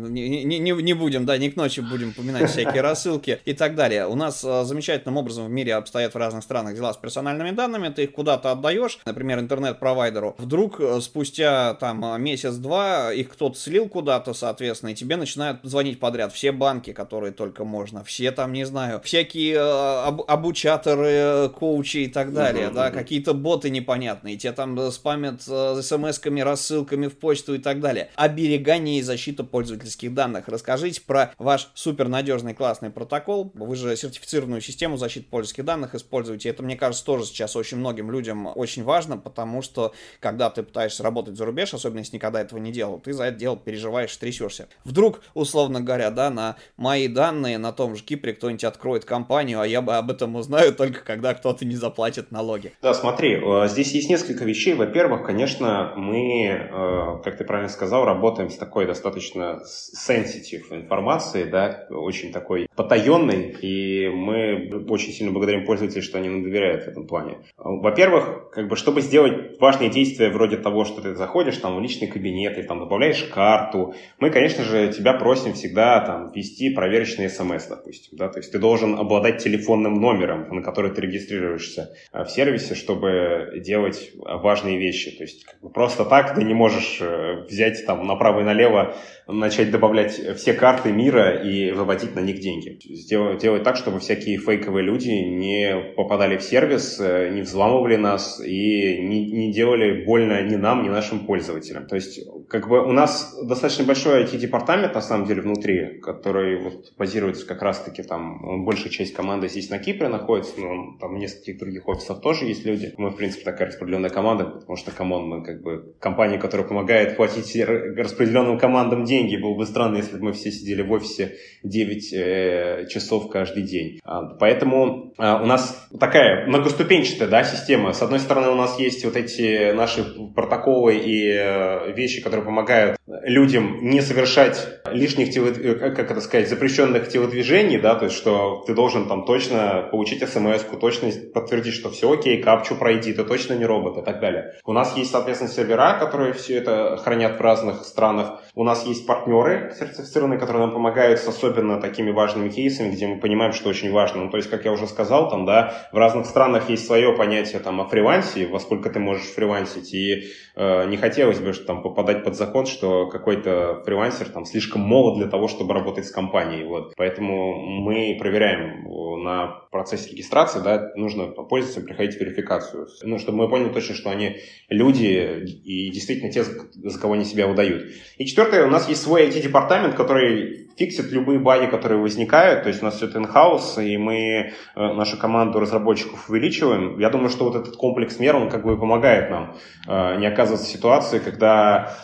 [0.08, 4.06] не, не, не будем, да, не к ночи будем поминать всякие рассылки и так далее.
[4.06, 7.88] У нас э, замечательным образом в мире обстоят в разных странах дела с персональными данными,
[7.88, 13.88] ты их куда-то отдаешь, например, интернет-провайдеру, вдруг э, спустя там месяц S2, их кто-то слил
[13.88, 18.64] куда-то, соответственно, и тебе начинают звонить подряд все банки, которые только можно, все там, не
[18.64, 22.94] знаю, всякие об- обучаторы, коучи и так далее, угу, да, угу.
[22.94, 28.10] какие-то боты непонятные, тебе там спамят смс-ками, рассылками в почту и так далее.
[28.16, 30.48] Оберегание и защита пользовательских данных.
[30.48, 33.50] Расскажите про ваш супернадежный классный протокол.
[33.54, 36.48] Вы же сертифицированную систему защиты пользовательских данных используете.
[36.48, 41.02] Это, мне кажется, тоже сейчас очень многим людям очень важно, потому что когда ты пытаешься
[41.02, 44.16] работать за рубеж, особенно если никогда это этого не делал, ты за это дело переживаешь,
[44.16, 44.68] трясешься.
[44.84, 49.66] Вдруг, условно говоря, да, на мои данные на том же Кипре кто-нибудь откроет компанию, а
[49.66, 52.72] я бы об этом узнаю только когда кто-то не заплатит налоги.
[52.82, 54.74] Да, смотри, э, здесь есть несколько вещей.
[54.74, 61.86] Во-первых, конечно, мы, э, как ты правильно сказал, работаем с такой достаточно sensitive информацией, да,
[61.90, 67.06] очень такой потаенной, и мы очень сильно благодарим пользователей, что они нам доверяют в этом
[67.06, 67.38] плане.
[67.56, 72.08] Во-первых, как бы, чтобы сделать важные действия вроде того, что ты заходишь там в личный
[72.08, 73.94] кабинет, ты там добавляешь карту.
[74.18, 78.58] Мы, конечно же, тебя просим всегда там ввести проверочный смс, допустим, да, то есть ты
[78.58, 85.10] должен обладать телефонным номером, на который ты регистрируешься э, в сервисе, чтобы делать важные вещи.
[85.10, 88.96] То есть как бы просто так ты не можешь э, взять там направо и налево,
[89.26, 92.78] начать добавлять все карты мира и выводить на них деньги.
[92.94, 98.40] Сделать, делать так, чтобы всякие фейковые люди не попадали в сервис, э, не взламывали нас
[98.40, 101.86] и не, не делали больно ни нам, ни нашим пользователям.
[101.86, 106.92] То есть как бы у нас достаточно большой IT-департамент, на самом деле, внутри, который вот
[106.96, 111.58] базируется как раз-таки там, большая часть команды здесь на Кипре находится, но там в нескольких
[111.58, 112.92] других офисах тоже есть люди.
[112.96, 116.66] Мы, в принципе, такая распределенная команда, потому что, come on, мы как бы компания, которая
[116.66, 119.36] помогает платить распределенным командам деньги.
[119.36, 124.00] Было бы странно, если бы мы все сидели в офисе 9 э, часов каждый день.
[124.04, 127.92] А, поэтому а, у нас такая многоступенчатая да, система.
[127.92, 130.04] С одной стороны, у нас есть вот эти наши
[130.34, 137.08] протоколы и э, вещи, которые помогают людям не совершать лишних, э, как это сказать, запрещенных
[137.08, 142.12] телодвижений, да, то есть, что ты должен там точно получить смс-ку, точно подтвердить, что все
[142.12, 144.54] окей, капчу пройди, ты точно не робот и так далее.
[144.64, 148.40] У нас есть, соответственно, сервера, которые все это хранят в разных странах.
[148.54, 153.18] У нас есть партнеры сертифицированные, которые нам помогают с особенно такими важными кейсами, где мы
[153.18, 154.24] понимаем, что очень важно.
[154.24, 157.60] Ну, то есть, как я уже сказал, там, да, в разных странах есть свое понятие
[157.60, 160.24] там о фрилансе, во сколько ты можешь фрилансить, и
[160.56, 165.18] э, не хотелось бы что, там попадать под закон, что какой-то фрилансер там слишком молод
[165.18, 166.64] для того, чтобы работать с компанией.
[166.64, 166.94] Вот.
[166.96, 168.84] Поэтому мы проверяем
[169.22, 172.88] на процессе регистрации, да, нужно пользоваться, приходить в верификацию.
[173.02, 174.38] Ну, чтобы мы поняли точно, что они
[174.68, 177.92] люди и действительно те, за кого они себя выдают.
[178.18, 182.62] И четвертое, у нас есть свой IT-департамент, который фиксит любые баги, которые возникают.
[182.62, 186.98] То есть у нас все это in-house, и мы э, нашу команду разработчиков увеличиваем.
[186.98, 190.66] Я думаю, что вот этот комплекс мер, он как бы помогает нам э, не оказываться
[190.66, 191.94] в ситуации, когда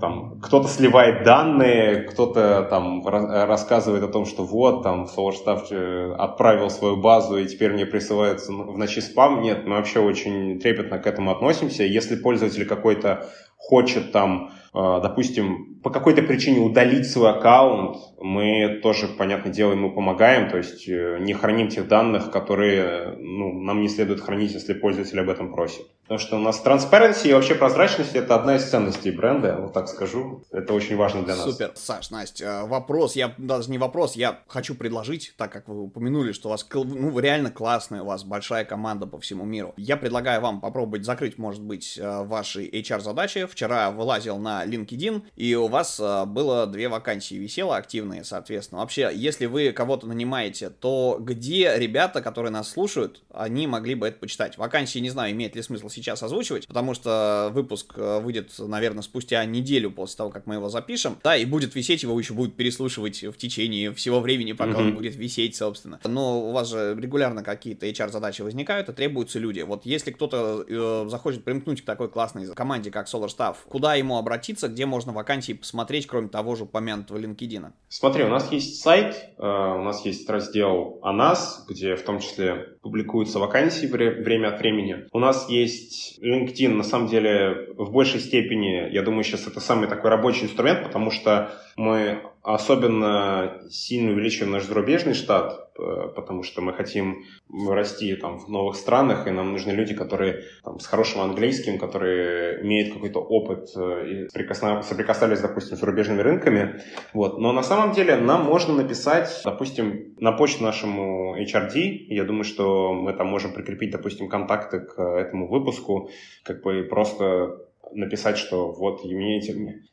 [0.00, 6.68] там кто-то сливает данные, кто-то там рассказывает о том, что вот там SolarStaff э, отправил
[6.68, 9.40] свою базу и теперь мне присылается в ночи спам.
[9.40, 11.84] Нет, мы вообще очень трепетно к этому относимся.
[11.84, 19.52] Если пользователь какой-то хочет там, допустим, по какой-то причине удалить свой аккаунт, мы тоже, понятное
[19.52, 24.20] дело, ему помогаем, то есть э, не храним тех данных, которые ну, нам не следует
[24.20, 25.86] хранить, если пользователь об этом просит.
[26.02, 29.88] Потому что у нас transparency и вообще прозрачность– это одна из ценностей бренда, вот так
[29.88, 30.42] скажу.
[30.50, 31.44] Это очень важно для нас.
[31.44, 31.72] Супер.
[31.74, 36.48] Саш, Настя, вопрос, я даже не вопрос, я хочу предложить, так как вы упомянули, что
[36.48, 39.74] у вас ну, реально классная, у вас большая команда по всему миру.
[39.76, 43.46] Я предлагаю вам попробовать закрыть, может быть, э, ваши HR-задачи.
[43.46, 48.80] Вчера вылазил на LinkedIn, и у вас э, было две вакансии висело активные, соответственно.
[48.80, 54.18] Вообще, если вы кого-то нанимаете, то где ребята, которые нас слушают, они могли бы это
[54.18, 54.58] почитать?
[54.58, 59.44] Вакансии, не знаю, имеет ли смысл сейчас озвучивать, потому что выпуск э, выйдет, наверное, спустя
[59.44, 61.18] неделю после того, как мы его запишем.
[61.22, 64.80] Да, и будет висеть, его еще будет переслушивать в течение всего времени, пока mm-hmm.
[64.80, 66.00] он будет висеть, собственно.
[66.04, 69.60] Но у вас же регулярно какие-то HR-задачи возникают, и требуются люди.
[69.60, 74.18] Вот если кто-то э, захочет примкнуть к такой классной команде, как Solar Staff, куда ему
[74.18, 77.72] обратиться, где можно вакансии посмотреть, кроме того же упомянутого LinkedIn?
[77.88, 82.20] Смотри, у нас есть сайт, э, у нас есть раздел о нас, где в том
[82.20, 85.06] числе публикуются вакансии время от времени.
[85.12, 89.88] У нас есть LinkedIn, на самом деле, в большей степени, я думаю, сейчас это самый
[89.88, 96.62] такой рабочий инструмент, потому что мы особенно сильно увеличиваем наш зарубежный штат, э, потому что
[96.62, 97.24] мы хотим
[97.68, 102.62] расти там в новых странах, и нам нужны люди, которые там, с хорошим английским, которые
[102.62, 106.80] имеют какой-то опыт э, и соприкасались, допустим, с зарубежными рынками.
[107.12, 107.38] Вот.
[107.38, 112.92] Но на самом деле нам можно написать, допустим, на почту нашему HRD, я думаю, что
[112.92, 116.10] мы там можем прикрепить, допустим, контакты к этому выпуску,
[116.44, 119.40] как бы просто написать, что вот мне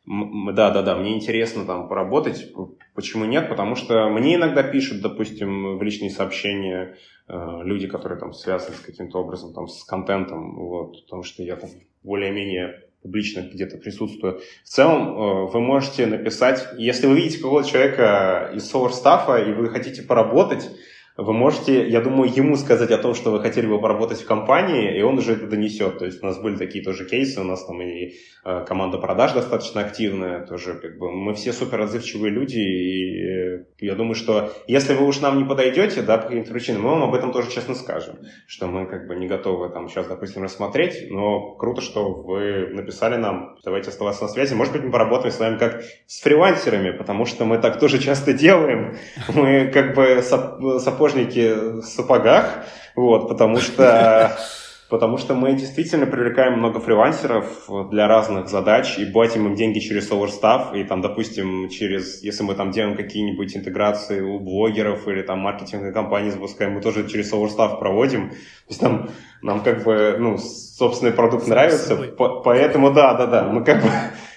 [0.06, 2.52] да, да, да, мне интересно там поработать.
[2.94, 3.50] Почему нет?
[3.50, 6.96] Потому что мне иногда пишут, допустим, в личные сообщения
[7.28, 11.56] э, люди, которые там связаны с каким-то образом там с контентом, вот, потому что я
[11.56, 11.70] там
[12.04, 14.40] более-менее публично где-то присутствую.
[14.64, 19.70] В целом, э, вы можете написать, если вы видите какого-то человека из Staff, и вы
[19.70, 20.70] хотите поработать,
[21.18, 24.98] вы можете, я думаю, ему сказать о том, что вы хотели бы поработать в компании,
[24.98, 26.00] и он уже это донесет.
[26.00, 29.32] То есть у нас были такие тоже кейсы, у нас там и э, команда продаж
[29.32, 34.52] достаточно активная, тоже как бы мы все супер отзывчивые люди, и э, я думаю, что
[34.68, 37.50] если вы уж нам не подойдете, да, по каким-то причинам, мы вам об этом тоже
[37.50, 42.14] честно скажем, что мы как бы не готовы там сейчас, допустим, рассмотреть, но круто, что
[42.14, 46.20] вы написали нам, давайте оставаться на связи, может быть, мы поработаем с вами как с
[46.22, 48.98] фрилансерами, потому что мы так тоже часто делаем,
[49.34, 54.38] мы как бы саппорт сапожники в сапогах, вот, потому что
[54.88, 60.12] Потому что мы действительно привлекаем много фрилансеров для разных задач и платим им деньги через
[60.12, 60.80] SolarStaff.
[60.80, 65.92] И там, допустим, через, если мы там делаем какие-нибудь интеграции у блогеров или там маркетинговые
[65.92, 68.30] компании запускаем, мы тоже через SolarStaff проводим.
[68.30, 68.36] То
[68.70, 69.10] есть там
[69.42, 73.90] нам как бы, ну, собственный продукт нравится, по поэтому да, да, да, мы как бы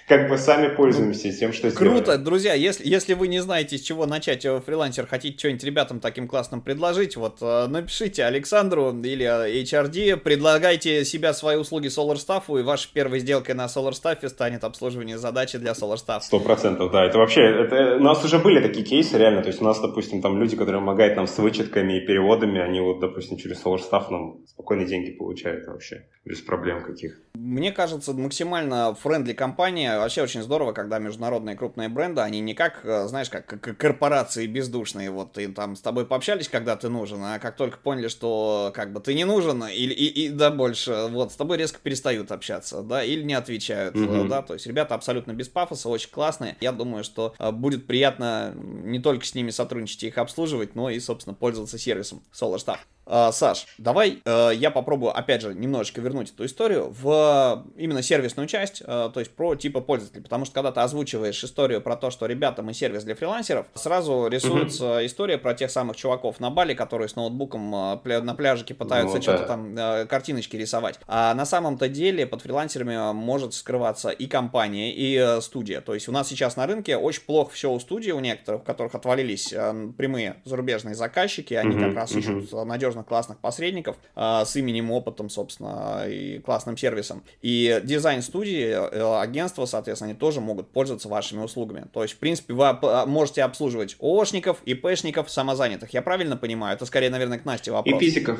[0.08, 1.96] как бы сами пользуемся тем, что сделали.
[1.96, 6.00] Круто, друзья, если, если вы не знаете, с чего начать э, фрилансер, хотите что-нибудь ребятам
[6.00, 12.58] таким классным предложить, вот э, напишите Александру или э, HRD, предлагайте себя, свои услуги SolarStaff,
[12.58, 16.20] и вашей первой сделкой на SolarStaff станет обслуживание задачи для SolarStaff.
[16.22, 19.60] Сто процентов, да, это вообще, это, у нас уже были такие кейсы, реально, то есть
[19.60, 23.36] у нас, допустим, там люди, которые помогают нам с вычетками и переводами, они вот, допустим,
[23.36, 27.20] через SolarStaff нам спокойно деньги получают вообще, без проблем каких.
[27.34, 32.80] Мне кажется, максимально friendly компания, вообще очень здорово, когда международные крупные бренды, они не как,
[32.84, 33.46] э, знаешь, как,
[33.78, 38.08] корпорации бездушные, вот и там с тобой пообщались, когда ты нужен, а как только поняли,
[38.08, 41.78] что как бы ты не нужен, или и, и да больше, вот с тобой резко
[41.82, 44.28] перестают общаться, да, или не отвечают, mm-hmm.
[44.28, 46.56] да, то есть ребята абсолютно без пафоса, очень классные.
[46.60, 51.00] Я думаю, что будет приятно не только с ними сотрудничать и их обслуживать, но и,
[51.00, 52.78] собственно, пользоваться сервисом SolarStaff.
[53.08, 58.46] Uh, Саш, давай uh, я попробую, опять же, немножечко вернуть эту историю в именно сервисную
[58.46, 62.10] часть, uh, то есть про типа пользователей, потому что когда ты озвучиваешь историю про то,
[62.10, 65.06] что ребята, мы сервис для фрилансеров, сразу рисуется mm-hmm.
[65.06, 69.38] история про тех самых чуваков на Бали, которые с ноутбуком на пляжике пытаются ну, что-то
[69.38, 69.46] да.
[69.46, 71.00] там картиночки рисовать.
[71.06, 75.80] А на самом-то деле под фрилансерами может скрываться и компания, и студия.
[75.80, 78.64] То есть у нас сейчас на рынке очень плохо все у студии у некоторых, у
[78.64, 79.48] которых отвалились
[79.96, 81.86] прямые зарубежные заказчики, они mm-hmm.
[81.86, 82.18] как раз mm-hmm.
[82.18, 87.22] ищут надежно серьезных классных посредников э, с именем, опытом, собственно, и классным сервисом.
[87.42, 91.86] И дизайн-студии, э, агентства, соответственно, они тоже могут пользоваться вашими услугами.
[91.92, 95.94] То есть, в принципе, вы а, можете обслуживать ООшников, ИПшников, самозанятых.
[95.94, 96.76] Я правильно понимаю?
[96.76, 98.02] Это скорее, наверное, к Насте вопрос.
[98.02, 98.38] И физиков.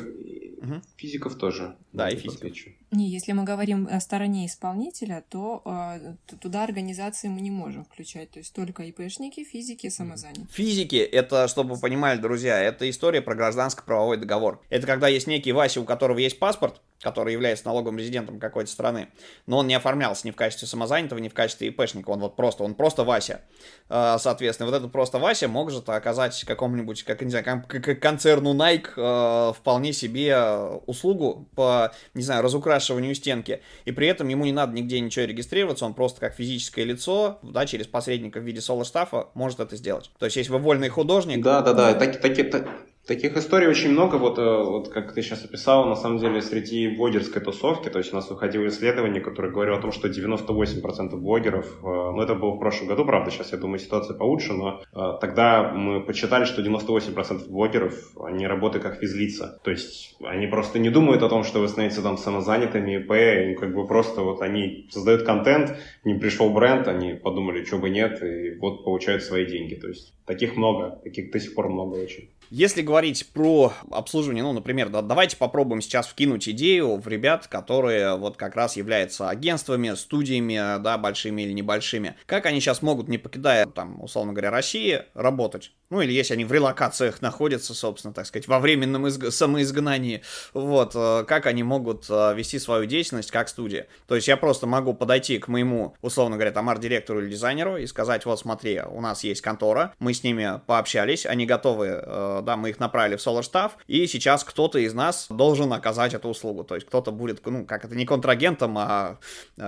[0.61, 0.81] Угу.
[0.97, 1.75] Физиков тоже.
[1.93, 2.37] Да, и физиков.
[2.37, 2.71] Отвечу.
[2.91, 8.31] Не, если мы говорим о стороне исполнителя, то э, туда организации мы не можем включать.
[8.31, 10.47] То есть только ИПшники, физики, самозанятые.
[10.51, 14.61] Физики, это, чтобы вы понимали, друзья, это история про гражданско-правовой договор.
[14.69, 19.09] Это когда есть некий Вася, у которого есть паспорт, который является налоговым резидентом какой-то страны,
[19.45, 22.63] но он не оформлялся ни в качестве самозанятого, ни в качестве ИПшника, он вот просто,
[22.63, 23.41] он просто Вася.
[23.87, 27.63] А, соответственно, вот этот просто Вася может оказать какому-нибудь, как, не знаю,
[28.01, 30.37] концерну Nike а, вполне себе
[30.85, 35.85] услугу по, не знаю, разукрашиванию стенки, и при этом ему не надо нигде ничего регистрироваться,
[35.85, 40.11] он просто как физическое лицо, да, через посредника в виде соло-штафа может это сделать.
[40.19, 41.41] То есть, если вы вольный художник...
[41.41, 42.67] Да, да, да, так, так, так,
[43.09, 46.89] Таких историй очень много, вот, э, вот как ты сейчас описал, на самом деле среди
[46.89, 51.65] блогерской тусовки, то есть у нас выходило исследование, которое говорило о том, что 98% блогеров,
[51.81, 55.17] э, ну это было в прошлом году, правда, сейчас я думаю ситуация получше, но э,
[55.19, 60.91] тогда мы почитали, что 98% блогеров, они работают как физлица, то есть они просто не
[60.91, 65.23] думают о том, что вы становитесь там самозанятыми, ИП, как бы просто вот они создают
[65.23, 69.87] контент, не пришел бренд, они подумали, что бы нет, и вот получают свои деньги, то
[69.87, 72.29] есть таких много, таких до сих пор много очень.
[72.49, 78.15] Если говорить про обслуживание, ну, например, да, давайте попробуем сейчас вкинуть идею в ребят, которые
[78.17, 82.15] вот как раз являются агентствами, студиями, да, большими или небольшими.
[82.25, 85.71] Как они сейчас могут, не покидая, там, условно говоря, России, работать?
[85.89, 89.31] Ну, или если они в релокациях находятся, собственно, так сказать, во временном изг...
[89.31, 90.21] самоизгнании,
[90.53, 93.87] вот, э, как они могут э, вести свою деятельность как студия.
[94.07, 97.87] То есть я просто могу подойти к моему, условно говоря, там, арт-директору или дизайнеру и
[97.87, 102.57] сказать, вот, смотри, у нас есть контора, мы с ними пообщались, они готовы, э, да,
[102.57, 106.63] мы их направили в SolarStaff, и сейчас кто-то из нас должен оказать эту услугу.
[106.63, 109.17] То есть кто-то будет, ну, как это, не контрагентом, а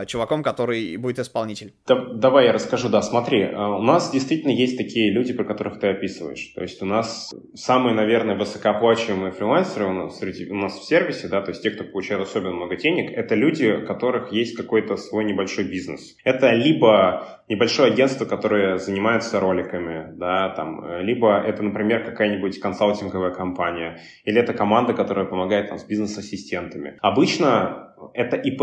[0.07, 1.73] чуваком, который будет исполнитель.
[1.87, 5.87] Да, давай я расскажу, да, смотри, у нас действительно есть такие люди, про которых ты
[5.87, 6.51] описываешь.
[6.55, 11.27] То есть у нас самые, наверное, высокооплачиваемые фрилансеры у нас, среди, у нас в сервисе,
[11.27, 14.97] да, то есть те, кто получает особенно много денег, это люди, у которых есть какой-то
[14.97, 16.15] свой небольшой бизнес.
[16.23, 23.99] Это либо небольшое агентство, которое занимается роликами, да, там, либо это, например, какая-нибудь консалтинговая компания,
[24.23, 26.97] или это команда, которая помогает там с бизнес-ассистентами.
[27.01, 28.61] Обычно это ИП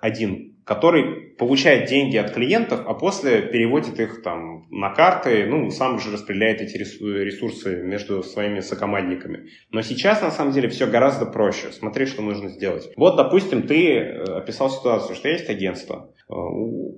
[0.00, 5.98] один, который получает деньги от клиентов, а после переводит их там на карты, ну, сам
[5.98, 9.48] же распределяет эти ресурсы между своими сокомандниками.
[9.72, 11.72] Но сейчас, на самом деле, все гораздо проще.
[11.72, 12.88] Смотри, что нужно сделать.
[12.96, 16.12] Вот, допустим, ты э, описал ситуацию, что есть агентство.
[16.28, 16.34] Э,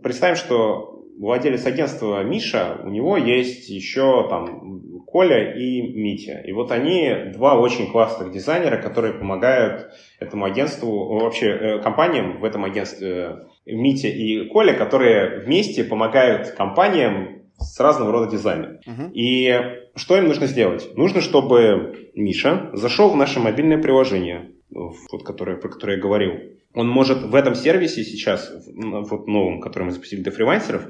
[0.03, 6.41] представим, что владелец агентства Миша, у него есть еще там Коля и Митя.
[6.47, 12.45] И вот они два очень классных дизайнера, которые помогают этому агентству, вообще э, компаниям в
[12.45, 18.79] этом агентстве Митя и Коля, которые вместе помогают компаниям с разного рода дизайном.
[18.87, 19.13] Uh-huh.
[19.13, 19.53] И
[19.97, 20.97] что им нужно сделать?
[20.97, 26.33] Нужно, чтобы Миша зашел в наше мобильное приложение, вот, которое, про которое я говорил.
[26.75, 30.87] Он может в этом сервисе сейчас, вот новом, который мы запустили для фрилансеров,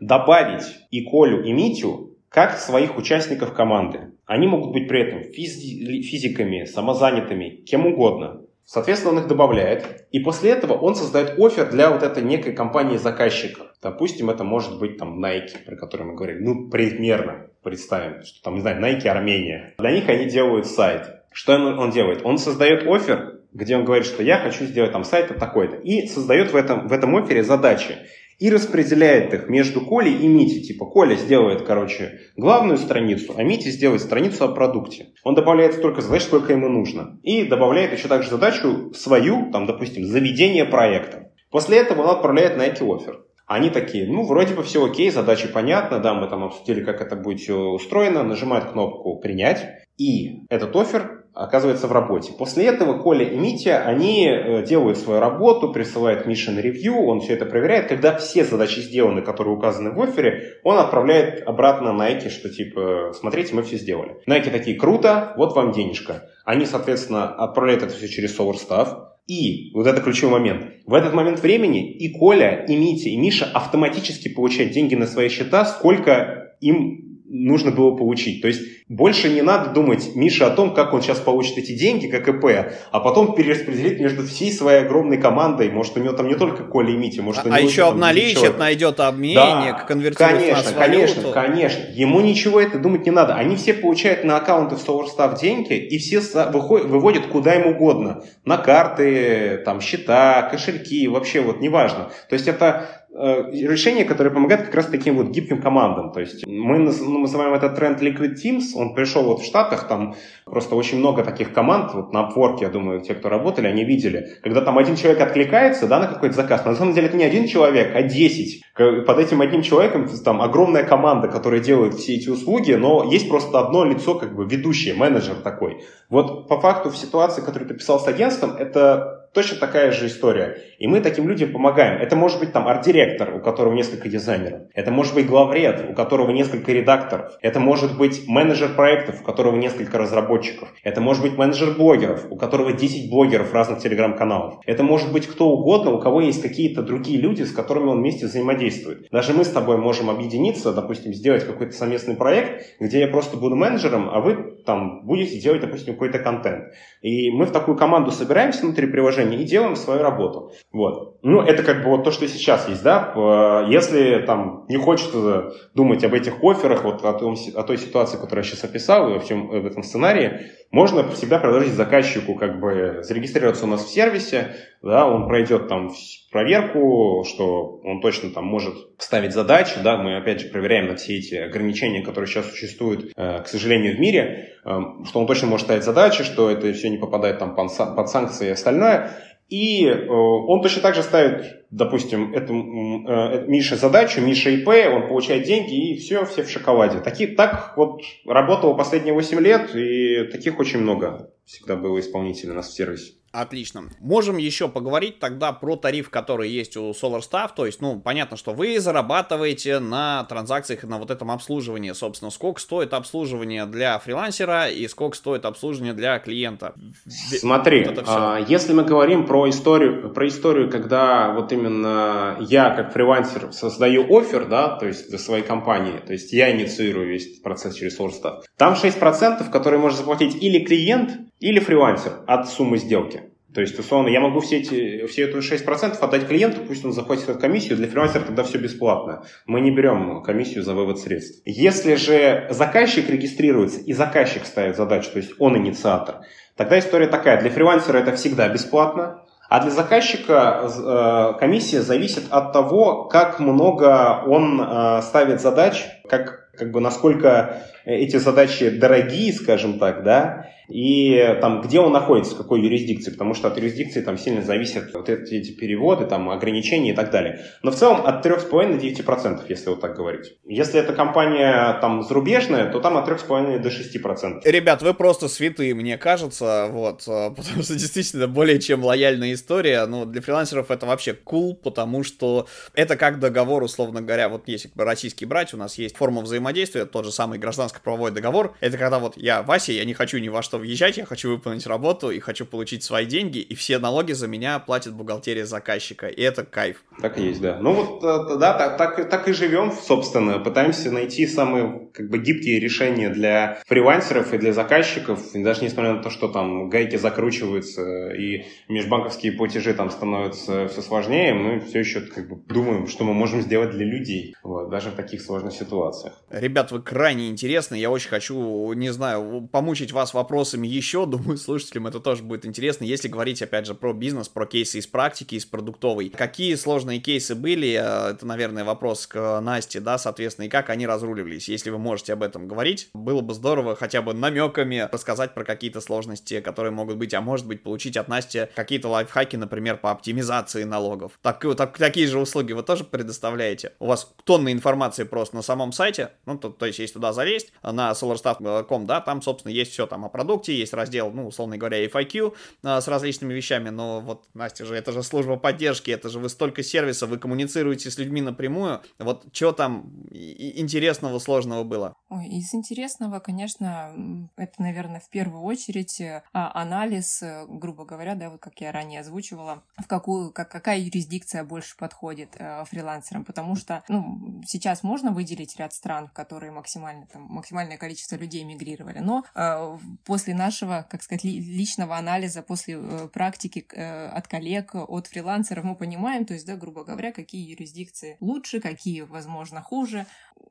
[0.00, 4.12] добавить и Колю, и Митю как своих участников команды.
[4.26, 8.42] Они могут быть при этом физи- физиками, самозанятыми, кем угодно.
[8.64, 13.72] Соответственно, он их добавляет, и после этого он создает офер для вот этой некой компании-заказчика.
[13.82, 16.38] Допустим, это может быть там Nike, про который мы говорили.
[16.38, 19.74] Ну, примерно представим, что там, не знаю, Nike Армения.
[19.78, 21.20] Для них они делают сайт.
[21.30, 22.22] Что он делает?
[22.24, 25.76] Он создает офер, где он говорит, что я хочу сделать там сайт такой-то.
[25.76, 27.96] И создает в этом, в этом офере задачи
[28.38, 30.60] и распределяет их между Колей и Митей.
[30.60, 35.12] Типа Коля сделает, короче, главную страницу, а Митя сделает страницу о продукте.
[35.22, 37.18] Он добавляет столько задач, сколько ему нужно.
[37.22, 41.30] И добавляет еще также задачу свою, там, допустим, заведение проекта.
[41.50, 43.20] После этого он отправляет на эти офер.
[43.46, 47.14] Они такие, ну, вроде бы все окей, задача понятна, да, мы там обсудили, как это
[47.14, 52.32] будет все устроено, нажимают кнопку «Принять», и этот офер оказывается в работе.
[52.32, 57.20] После этого Коля и Митя, они э, делают свою работу, присылают Мише на ревью, он
[57.20, 57.88] все это проверяет.
[57.88, 63.54] Когда все задачи сделаны, которые указаны в офере, он отправляет обратно Nike, что типа, смотрите,
[63.54, 64.16] мы все сделали.
[64.28, 66.30] Nike такие, круто, вот вам денежка.
[66.44, 69.08] Они, соответственно, отправляют это все через SolarStaff.
[69.26, 73.46] И, вот это ключевой момент, в этот момент времени и Коля, и Митя, и Миша
[73.46, 78.42] автоматически получают деньги на свои счета, сколько им нужно было получить.
[78.42, 82.06] То есть больше не надо думать Миша о том, как он сейчас получит эти деньги,
[82.06, 85.70] как ИП, а потом перераспределить между всей своей огромной командой.
[85.70, 87.88] Может, у него там не только Коля и Митя, может, а, у а него еще
[87.88, 91.34] обналичит, найдет обменник, да, конвертирует конечно, конечно, валюту.
[91.34, 91.84] конечно.
[91.94, 93.34] Ему ничего это думать не надо.
[93.34, 98.22] Они все получают на аккаунты в SolarStaff деньги, и все выходят, выводят куда им угодно.
[98.44, 102.10] На карты, там, счета, кошельки, вообще вот неважно.
[102.28, 106.12] То есть это решение, которое помогает как раз таким вот гибким командам.
[106.12, 110.16] То есть мы ну, называем этот тренд Liquid Teams, он пришел вот в Штатах, там
[110.44, 114.38] просто очень много таких команд, вот на Upwork, я думаю, те, кто работали, они видели,
[114.42, 117.46] когда там один человек откликается, да, на какой-то заказ, на самом деле это не один
[117.46, 118.62] человек, а 10.
[119.06, 123.60] Под этим одним человеком там огромная команда, которая делает все эти услуги, но есть просто
[123.60, 125.84] одно лицо, как бы ведущее, менеджер такой.
[126.08, 130.62] Вот по факту в ситуации, которую ты писал с агентством, это Точно такая же история.
[130.84, 131.98] И мы таким людям помогаем.
[131.98, 134.64] Это может быть там арт-директор, у которого несколько дизайнеров.
[134.74, 137.38] Это может быть главред, у которого несколько редакторов.
[137.40, 140.68] Это может быть менеджер проектов, у которого несколько разработчиков.
[140.82, 144.60] Это может быть менеджер блогеров, у которого 10 блогеров разных телеграм-каналов.
[144.66, 148.26] Это может быть кто угодно, у кого есть какие-то другие люди, с которыми он вместе
[148.26, 149.08] взаимодействует.
[149.10, 153.56] Даже мы с тобой можем объединиться, допустим, сделать какой-то совместный проект, где я просто буду
[153.56, 156.74] менеджером, а вы там будете делать, допустим, какой-то контент.
[157.00, 160.52] И мы в такую команду собираемся внутри приложения и делаем свою работу.
[160.74, 161.20] Вот.
[161.22, 163.64] Ну, это как бы вот то, что сейчас есть, да.
[163.68, 168.44] Если там не хочется думать об этих офферах, вот о, том, о той ситуации, которую
[168.44, 173.04] я сейчас описал, и во всем в этом сценарии, можно всегда предложить заказчику как бы
[173.04, 175.92] зарегистрироваться у нас в сервисе, да, он пройдет там
[176.32, 181.18] проверку, что он точно там может ставить задачи, да, мы опять же проверяем на все
[181.18, 184.70] эти ограничения, которые сейчас существуют, э, к сожалению, в мире, э,
[185.06, 188.50] что он точно может ставить задачи, что это все не попадает там под санкции и
[188.50, 189.12] остальное,
[189.48, 195.08] и э, он точно так же ставит, допустим, эту, э, Мише задачу, Миша ИП, он
[195.08, 197.00] получает деньги, и все, все в шоколаде.
[197.00, 202.56] Таки, так вот работало последние 8 лет, и таких очень много всегда было исполнителей у
[202.56, 203.14] нас в сервисе.
[203.34, 203.88] Отлично.
[203.98, 207.50] Можем еще поговорить тогда про тариф, который есть у SolarStaff.
[207.56, 211.90] То есть, ну, понятно, что вы зарабатываете на транзакциях, на вот этом обслуживании.
[211.90, 216.74] Собственно, сколько стоит обслуживание для фрилансера и сколько стоит обслуживание для клиента.
[217.08, 222.92] Смотри, вот а, если мы говорим про историю, про историю, когда вот именно я как
[222.92, 227.74] фрилансер создаю офер, да, то есть для своей компании, то есть я инициирую весь процесс
[227.74, 231.10] через SolarStaff, там 6%, которые может заплатить или клиент,
[231.44, 233.24] или фрилансер от суммы сделки.
[233.54, 237.28] То есть, условно, я могу все, эти, все эту 6% отдать клиенту, пусть он заплатит
[237.28, 239.24] эту комиссию, для фрилансера тогда все бесплатно.
[239.46, 241.42] Мы не берем комиссию за вывод средств.
[241.44, 246.22] Если же заказчик регистрируется и заказчик ставит задачу, то есть он инициатор,
[246.56, 252.54] тогда история такая, для фрилансера это всегда бесплатно, а для заказчика э, комиссия зависит от
[252.54, 259.78] того, как много он э, ставит задач, как, как бы насколько эти задачи дорогие, скажем
[259.78, 264.16] так, да, и там, где он находится, в какой юрисдикции, потому что от юрисдикции там
[264.16, 267.40] сильно зависят вот эти, эти переводы, там, ограничения и так далее.
[267.62, 270.36] Но в целом от 3,5 до 9%, если вот так говорить.
[270.44, 274.40] Если это компания там зарубежная, то там от 3,5 до 6%.
[274.44, 279.84] Ребят, вы просто святые, мне кажется, вот, э, потому что действительно более чем лояльная история,
[279.86, 284.70] но для фрилансеров это вообще cool, потому что это как договор, условно говоря, вот если
[284.76, 287.38] российский брать, у нас есть форма взаимодействия, тот же самый
[287.74, 290.98] гражданско-правовой договор, это когда вот я Вася, я не хочу ни во что что въезжать,
[290.98, 294.92] я хочу выполнить работу и хочу получить свои деньги, и все налоги за меня платит
[294.92, 296.84] бухгалтерия заказчика, и это кайф.
[297.00, 297.58] Так и есть, да.
[297.60, 302.18] Ну вот, э, да, так, так, так и живем, собственно, пытаемся найти самые как бы
[302.18, 306.96] гибкие решения для фрилансеров и для заказчиков, и даже несмотря на то, что там гайки
[306.96, 313.02] закручиваются и межбанковские платежи там становятся все сложнее, мы все еще как бы думаем, что
[313.02, 316.22] мы можем сделать для людей, вот, даже в таких сложных ситуациях.
[316.30, 317.74] Ребят, вы крайне интересны интересно.
[317.74, 321.06] Я очень хочу, не знаю, помучить вас вопросами еще.
[321.14, 322.84] Думаю, слушателям это тоже будет интересно.
[322.84, 326.10] Если говорить, опять же, про бизнес, про кейсы из практики, из продуктовой.
[326.10, 327.78] Какие сложные кейсы были?
[327.80, 331.48] Э, это, наверное, вопрос к Насте, да, соответственно, и как они разруливались.
[331.48, 335.80] Если вы можете об этом говорить, было бы здорово хотя бы намеками рассказать про какие-то
[335.80, 340.64] сложности, которые могут быть, а может быть, получить от Насти какие-то лайфхаки, например, по оптимизации
[340.64, 341.12] налогов.
[341.22, 343.72] Так, так, такие же услуги вы тоже предоставляете?
[343.78, 347.52] У вас тонны информации просто на самом сайте, ну, то, то есть, если туда залезть,
[347.62, 351.84] на solarstaff.com, да, там, собственно, есть все там о продукте, есть раздел, ну, условно говоря,
[351.84, 356.18] FIQ а, с различными вещами, но вот, Настя же, это же служба поддержки, это же
[356.18, 361.94] вы столько сервисов, вы коммуницируете с людьми напрямую, вот что там интересного, сложного было?
[362.08, 366.00] Ой, из интересного, конечно, это, наверное, в первую очередь
[366.32, 370.78] а, анализ, э, грубо говоря, да, вот как я ранее озвучивала, в какую, как, какая
[370.78, 376.52] юрисдикция больше подходит э, фрилансерам, потому что, ну, сейчас можно выделить ряд стран, в которые
[376.52, 382.76] максимально, там, максимальное количество людей мигрировали, но э, после нашего, как сказать, личного анализа, после
[382.78, 387.50] э, практики э, от коллег, от фрилансеров мы понимаем, то есть, да, грубо говоря, какие
[387.50, 390.06] юрисдикции лучше, какие, возможно, хуже.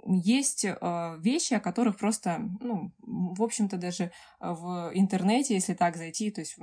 [0.05, 6.29] Есть э, вещи, о которых просто, ну, в общем-то, даже в интернете, если так зайти,
[6.29, 6.57] то есть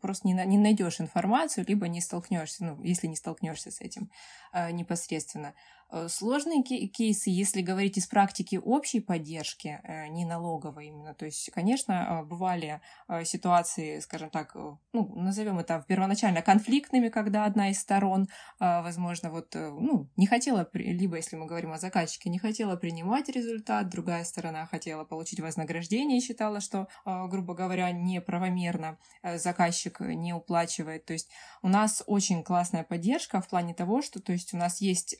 [0.00, 4.10] просто не, не найдешь информацию, либо не столкнешься, ну, если не столкнешься с этим
[4.52, 5.54] э, непосредственно.
[5.92, 11.50] Э, сложные кейсы, если говорить из практики общей поддержки, э, не налоговой именно, то есть,
[11.52, 12.80] конечно, э, бывали
[13.24, 18.28] ситуации, скажем так, ну, назовем это первоначально конфликтными, когда одна из сторон,
[18.58, 23.90] возможно, вот, ну, не хотела, либо, если мы говорим о заказчике, не хотела принимать результат,
[23.90, 31.04] другая сторона хотела получить вознаграждение и считала, что, грубо говоря, неправомерно заказчик не уплачивает.
[31.04, 31.28] То есть
[31.60, 35.18] у нас очень классная поддержка в плане того, что, то есть у нас есть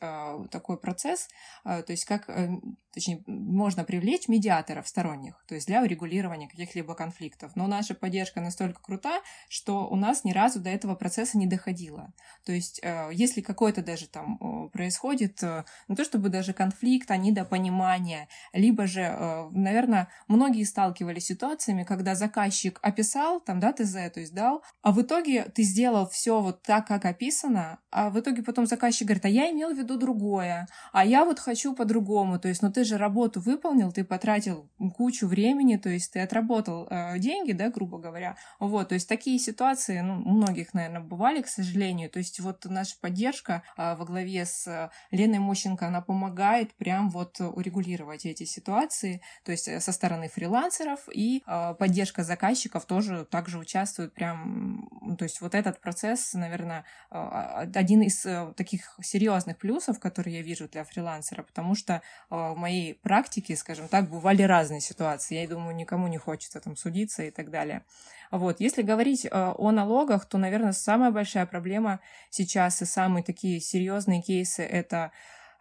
[0.62, 1.28] такой процесс,
[1.64, 2.48] э, то есть как, э,
[2.94, 7.56] точнее, можно привлечь медиаторов сторонних, то есть для урегулирования каких-либо конфликтов.
[7.56, 12.12] Но наша поддержка настолько крута, что у нас ни разу до этого процесса не доходило.
[12.44, 14.38] То есть э, если какой-то даже там
[14.72, 15.42] происходит,
[15.88, 22.14] не то чтобы даже конфликт, а недопонимание, либо же, наверное, многие сталкивались с ситуациями, когда
[22.14, 26.62] заказчик описал, там, да, ТЗ, то есть дал, а в итоге ты сделал все вот
[26.62, 30.41] так, как описано, а в итоге потом заказчик говорит, а я имел в виду другое,
[30.42, 32.38] другое, а я вот хочу по-другому.
[32.38, 36.86] То есть, ну ты же работу выполнил, ты потратил кучу времени, то есть ты отработал
[36.90, 38.36] э, деньги, да, грубо говоря.
[38.58, 42.10] Вот, то есть такие ситуации, ну, у многих, наверное, бывали, к сожалению.
[42.10, 47.10] То есть вот наша поддержка э, во главе с э, Леной Мощенко, она помогает прям
[47.10, 53.24] вот урегулировать эти ситуации, то есть э, со стороны фрилансеров и э, поддержка заказчиков тоже
[53.24, 54.88] также участвует прям,
[55.18, 60.42] то есть вот этот процесс, наверное, э, один из э, таких серьезных плюсов, который я
[60.42, 65.40] вижу для фрилансера, потому что э, в моей практике, скажем так, бывали разные ситуации.
[65.40, 67.84] Я думаю, никому не хочется там судиться и так далее.
[68.30, 68.60] Вот.
[68.60, 74.22] Если говорить э, о налогах, то, наверное, самая большая проблема сейчас и самые такие серьезные
[74.22, 75.12] кейсы это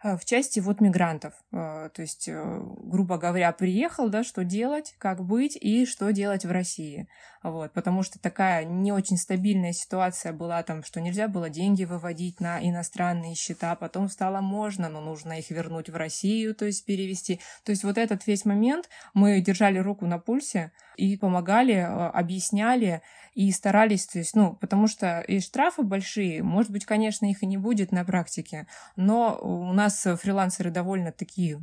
[0.02, 1.34] Э, в части вот мигрантов.
[1.50, 7.08] То есть, грубо говоря, приехал, да, что делать, как быть и что делать в России.
[7.42, 12.40] Вот, потому что такая не очень стабильная ситуация была там, что нельзя было деньги выводить
[12.40, 17.40] на иностранные счета, потом стало можно, но нужно их вернуть в Россию, то есть перевести.
[17.64, 23.02] То есть вот этот весь момент мы держали руку на пульсе и помогали, объясняли,
[23.34, 27.46] и старались, то есть, ну, потому что и штрафы большие, может быть, конечно, их и
[27.46, 28.66] не будет на практике,
[28.96, 31.60] но у нас фрилансеры довольно такие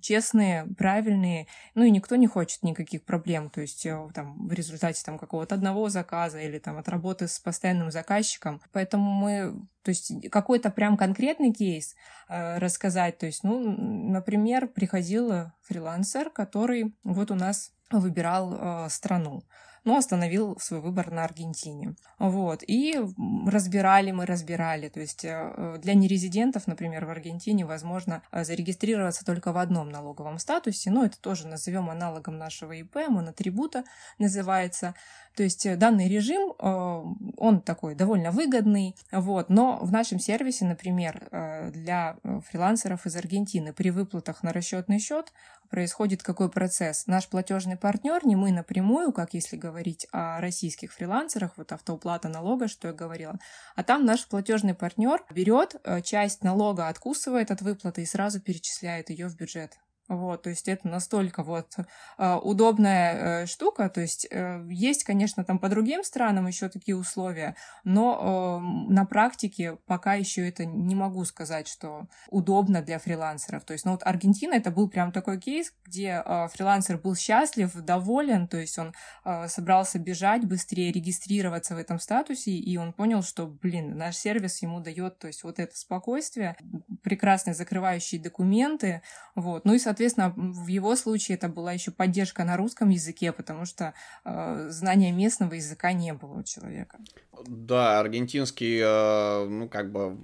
[0.00, 5.02] честные, правильные, ну и никто не хочет никаких проблем, то есть э, там в результате
[5.04, 10.30] там какого-то одного заказа или там от работы с постоянным заказчиком, поэтому мы то есть
[10.30, 11.94] какой-то прям конкретный кейс
[12.28, 13.16] э, рассказать.
[13.18, 19.42] То есть, ну, например, приходил фрилансер, который вот у нас выбирал э, страну
[19.84, 21.94] но остановил свой выбор на Аргентине.
[22.18, 22.62] Вот.
[22.66, 23.00] И
[23.46, 24.88] разбирали мы, разбирали.
[24.88, 30.38] То есть э, для нерезидентов, например, в Аргентине возможно э, зарегистрироваться только в одном налоговом
[30.38, 33.84] статусе, но это тоже назовем аналогом нашего ИП, монотрибута
[34.18, 34.94] называется.
[35.36, 41.28] То есть э, данный режим, он такой довольно выгодный, вот, но в нашем сервисе, например,
[41.72, 42.16] для
[42.50, 45.32] фрилансеров из Аргентины при выплатах на расчетный счет
[45.70, 47.06] происходит какой процесс.
[47.06, 52.68] Наш платежный партнер, не мы напрямую, как если говорить о российских фрилансерах, вот автоуплата налога,
[52.68, 53.38] что я говорила,
[53.76, 59.10] а там наш платежный партнер берет э, часть налога, откусывает от выплаты и сразу перечисляет
[59.10, 59.78] ее в бюджет
[60.10, 61.76] Вот, то есть это настолько вот
[62.18, 63.88] э, удобная э, штука.
[63.88, 67.54] То есть э, есть, конечно, там по другим странам еще такие условия,
[67.84, 73.62] но э, на практике пока еще это не могу сказать, что удобно для фрилансеров.
[73.64, 77.72] То есть, ну вот Аргентина это был прям такой кейс, где э, фрилансер был счастлив,
[77.72, 78.92] доволен, то есть он
[79.24, 84.60] э, собрался бежать, быстрее регистрироваться в этом статусе, и он понял, что, блин, наш сервис
[84.60, 86.56] ему дает, то есть вот это спокойствие,
[87.04, 89.02] прекрасные закрывающие документы,
[89.36, 89.64] вот.
[89.64, 93.94] Ну и, соответственно, в его случае это была еще поддержка на русском языке, потому что
[94.24, 96.98] э, знания местного языка не было у человека.
[97.46, 100.18] Да, аргентинский, э, ну, как бы,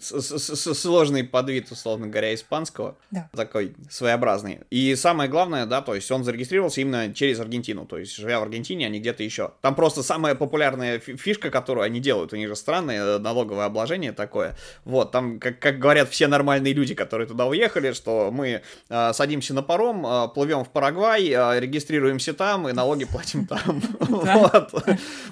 [0.00, 2.96] сложный подвид, условно говоря, испанского.
[3.10, 3.30] Да.
[3.34, 4.60] Такой своеобразный.
[4.70, 7.86] И самое главное, да, то есть он зарегистрировался именно через Аргентину.
[7.86, 9.52] То есть, живя в Аргентине, а не где-то еще.
[9.60, 14.12] Там просто самая популярная фишка, которую они делают, у них же странное э, налоговое обложение
[14.12, 14.56] такое.
[14.84, 19.54] Вот, там, как, как говорят все нормальные люди, которые туда уехали, что мы э, садимся
[19.54, 23.82] на паром, э, плывем в Парагвай, э, регистрируемся там и налоги платим там.
[24.08, 24.74] Вот.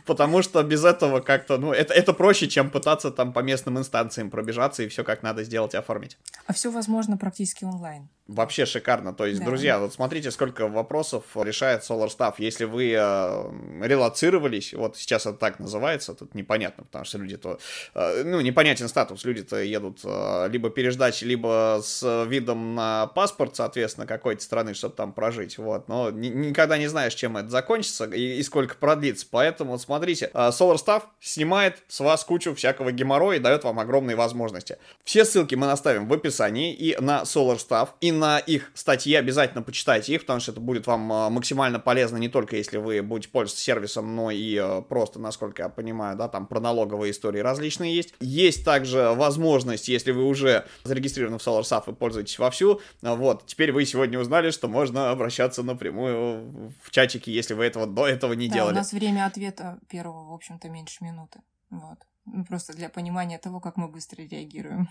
[0.04, 4.30] Потому что без этого как-то, ну, это, это проще, чем пытаться там по местным инстанциям
[4.30, 6.18] пробежаться и все как надо сделать и оформить.
[6.46, 8.08] А все возможно практически онлайн.
[8.28, 9.12] Вообще шикарно.
[9.12, 9.46] То есть, да.
[9.46, 12.34] друзья, вот смотрите, сколько вопросов решает Solar Staff.
[12.38, 13.50] Если вы э,
[13.82, 17.60] релацировались, вот сейчас это так называется, тут непонятно, потому что люди то,
[17.94, 24.08] э, ну, непонятен статус, люди-то едут э, либо переждать, либо с видом на паспорт, соответственно,
[24.08, 25.86] какой-то страны, чтобы там прожить, вот.
[25.86, 29.24] Но ни- никогда не знаешь, чем это закончится и, и сколько продлится.
[29.30, 33.78] Поэтому, вот смотрите, э, Solar Staff снимает с вас кучу всякого геморроя и дает вам
[33.78, 34.78] огромные возможности.
[35.04, 39.62] Все ссылки мы наставим в описании и на Solar Staff, и на их статьи, обязательно
[39.62, 43.28] почитайте их, потому что это будет вам а, максимально полезно не только если вы будете
[43.30, 47.94] пользоваться сервисом, но и а, просто, насколько я понимаю, да, там про налоговые истории различные
[47.94, 48.14] есть.
[48.20, 53.72] Есть также возможность, если вы уже зарегистрированы в SolarSAF и пользуетесь вовсю, а, вот, теперь
[53.72, 58.48] вы сегодня узнали, что можно обращаться напрямую в чатике, если вы этого до этого не
[58.48, 58.72] да, делали.
[58.72, 61.40] у нас время ответа первого, в общем-то, меньше минуты.
[61.70, 61.98] Вот.
[62.26, 64.88] Ну, просто для понимания того, как мы быстро реагируем.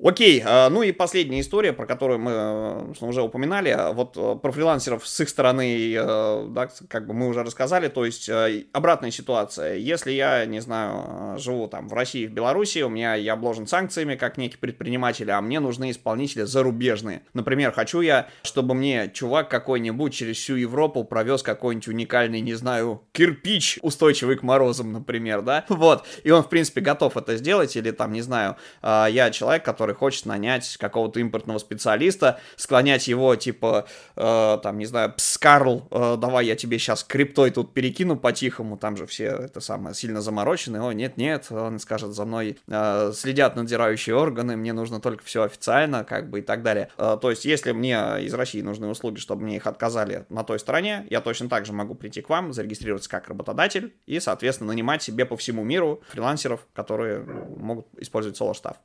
[0.00, 5.04] Окей, а, ну и последняя история, про которую мы уже упоминали, вот э, про фрилансеров
[5.04, 9.74] с их стороны, э, да, как бы мы уже рассказали, то есть э, обратная ситуация.
[9.74, 14.14] Если я, не знаю, живу там в России, в Беларуси, у меня я обложен санкциями
[14.14, 17.22] как некий предприниматель, а мне нужны исполнители зарубежные.
[17.34, 23.02] Например, хочу я, чтобы мне чувак какой-нибудь через всю Европу провез какой-нибудь уникальный, не знаю,
[23.10, 27.90] кирпич, устойчивый к морозам, например, да, вот, и он, в принципе, готов это сделать, или
[27.90, 33.86] там, не знаю, я человек, который который хочет нанять какого-то импортного специалиста, склонять его, типа,
[34.16, 38.96] э, там, не знаю, Пскарл, э, давай я тебе сейчас криптой тут перекину по-тихому, там
[38.96, 44.14] же все это самое сильно заморочены, о, нет-нет, он скажет, за мной э, следят надзирающие
[44.14, 46.90] органы, мне нужно только все официально, как бы, и так далее.
[46.98, 50.58] Э, то есть, если мне из России нужны услуги, чтобы мне их отказали на той
[50.58, 55.02] стороне, я точно так же могу прийти к вам, зарегистрироваться как работодатель и, соответственно, нанимать
[55.02, 58.76] себе по всему миру фрилансеров, которые могут использовать SolarStaff.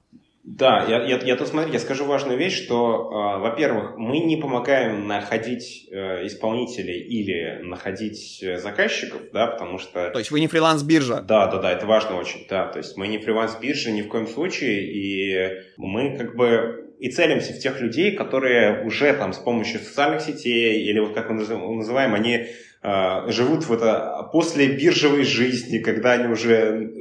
[0.43, 4.35] Да, я, я, я тут смотри, я скажу важную вещь, что, э, во-первых, мы не
[4.35, 10.09] помогаем находить э, исполнителей или находить э, заказчиков, да, потому что...
[10.09, 11.21] То есть вы не фриланс-биржа?
[11.21, 14.27] Да, да, да, это важно очень, да, то есть мы не фриланс-биржа ни в коем
[14.27, 19.79] случае, и мы как бы и целимся в тех людей, которые уже там с помощью
[19.79, 22.47] социальных сетей или вот как мы называем, они
[22.84, 26.91] живут в это после биржевой жизни, когда они уже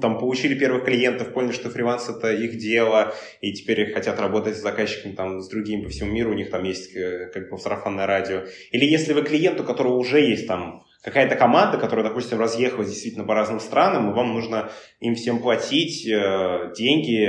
[0.00, 4.60] там получили первых клиентов, поняли, что фриланс это их дело, и теперь хотят работать с
[4.60, 8.06] заказчиками там с другими по всему миру, у них там есть э, как бы сарафанное
[8.06, 8.42] радио.
[8.72, 13.24] Или если вы клиент, у которого уже есть там какая-то команда, которая, допустим, разъехалась действительно
[13.24, 17.26] по разным странам, и вам нужно им всем платить э, деньги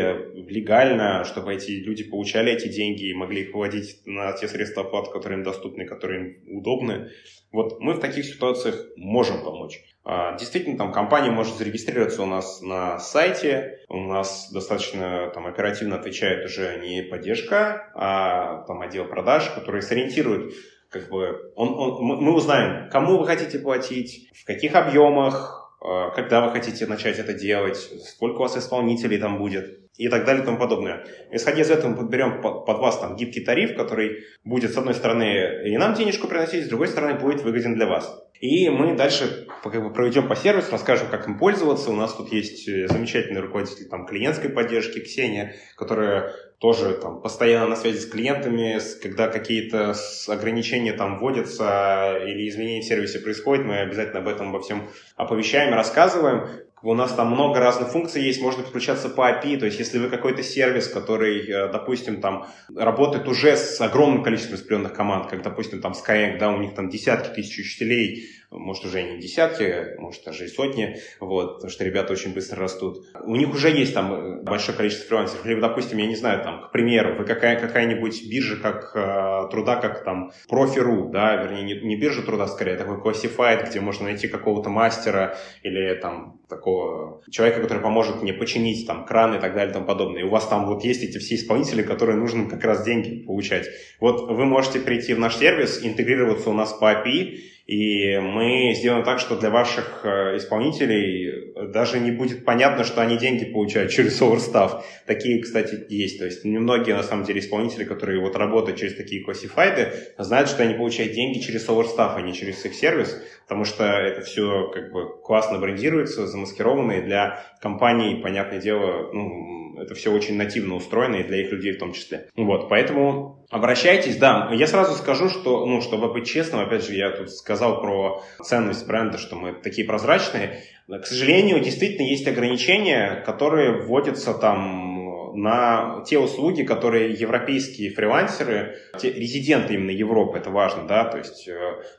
[0.50, 5.12] легально, чтобы эти люди получали эти деньги и могли их выводить на те средства оплаты,
[5.12, 7.10] которые им доступны, которые им удобны.
[7.52, 9.80] Вот мы в таких ситуациях можем помочь.
[10.04, 15.96] А, действительно, там компания может зарегистрироваться у нас на сайте, у нас достаточно там оперативно
[15.96, 20.54] отвечает уже не поддержка, а там отдел продаж, который сориентирует,
[20.94, 26.46] как бы, он, он, мы узнаем, кому вы хотите платить, в каких объемах, а, когда
[26.46, 30.46] вы хотите начать это делать, сколько у вас исполнителей там будет и так далее и
[30.46, 31.06] тому подобное.
[31.32, 34.94] Исходя из этого мы подберем под, под вас там гибкий тариф, который будет с одной
[34.94, 38.23] стороны и нам денежку приносить, с другой стороны будет выгоден для вас.
[38.40, 41.90] И мы дальше как бы, проведем по сервису, расскажем, как им пользоваться.
[41.90, 47.68] У нас тут есть э, замечательный руководитель там, клиентской поддержки Ксения, которая тоже там, постоянно
[47.68, 49.96] на связи с клиентами, когда какие-то
[50.28, 55.74] ограничения там вводятся или изменения в сервисе происходят, мы обязательно об этом обо всем оповещаем,
[55.74, 56.48] рассказываем
[56.86, 60.10] У нас там много разных функций есть, можно подключаться по API, то есть если вы
[60.10, 65.80] какой-то сервис, который, э, допустим, там работает уже с огромным количеством распределенных команд, как, допустим,
[65.80, 68.28] там Skyeng, да, у них там десятки тысяч учителей,
[68.60, 73.06] может уже не десятки, может даже и сотни, вот, потому что ребята очень быстро растут.
[73.24, 75.46] У них уже есть там э, большое количество фрилансеров.
[75.46, 79.78] Либо, допустим, я не знаю, там, к примеру, вы какая, какая-нибудь биржа как э, труда,
[79.78, 84.06] как там Профи.ру, да, вернее, не, не биржа труда, скорее, а такой Classified, где можно
[84.06, 89.54] найти какого-то мастера или там такого человека, который поможет мне починить там кран и так
[89.54, 90.22] далее и тому подобное.
[90.22, 93.68] И у вас там вот есть эти все исполнители, которые нужно как раз деньги получать.
[94.00, 99.06] Вот вы можете прийти в наш сервис, интегрироваться у нас по API, и мы сделаем
[99.06, 104.22] так, что для ваших э, исполнителей даже не будет понятно, что они деньги получают через
[104.22, 104.82] Overstaff.
[105.06, 106.20] Такие, кстати, есть.
[106.20, 110.64] То есть немногие, на самом деле, исполнители, которые вот работают через такие классифайды, знают, что
[110.64, 114.92] они получают деньги через Overstaff, а не через их сервис, потому что это все как
[114.92, 121.24] бы классно брендируется, замаскировано, для компаний, понятное дело, ну, это все очень нативно устроено, и
[121.24, 122.28] для их людей в том числе.
[122.36, 124.50] Вот, поэтому Обращайтесь, да.
[124.52, 128.88] Я сразу скажу, что, ну, чтобы быть честным, опять же, я тут сказал про ценность
[128.88, 130.64] бренда, что мы такие прозрачные.
[130.88, 139.12] К сожалению, действительно есть ограничения, которые вводятся там на те услуги, которые европейские фрилансеры, те
[139.12, 141.54] резиденты именно Европы, это важно, да, то есть э,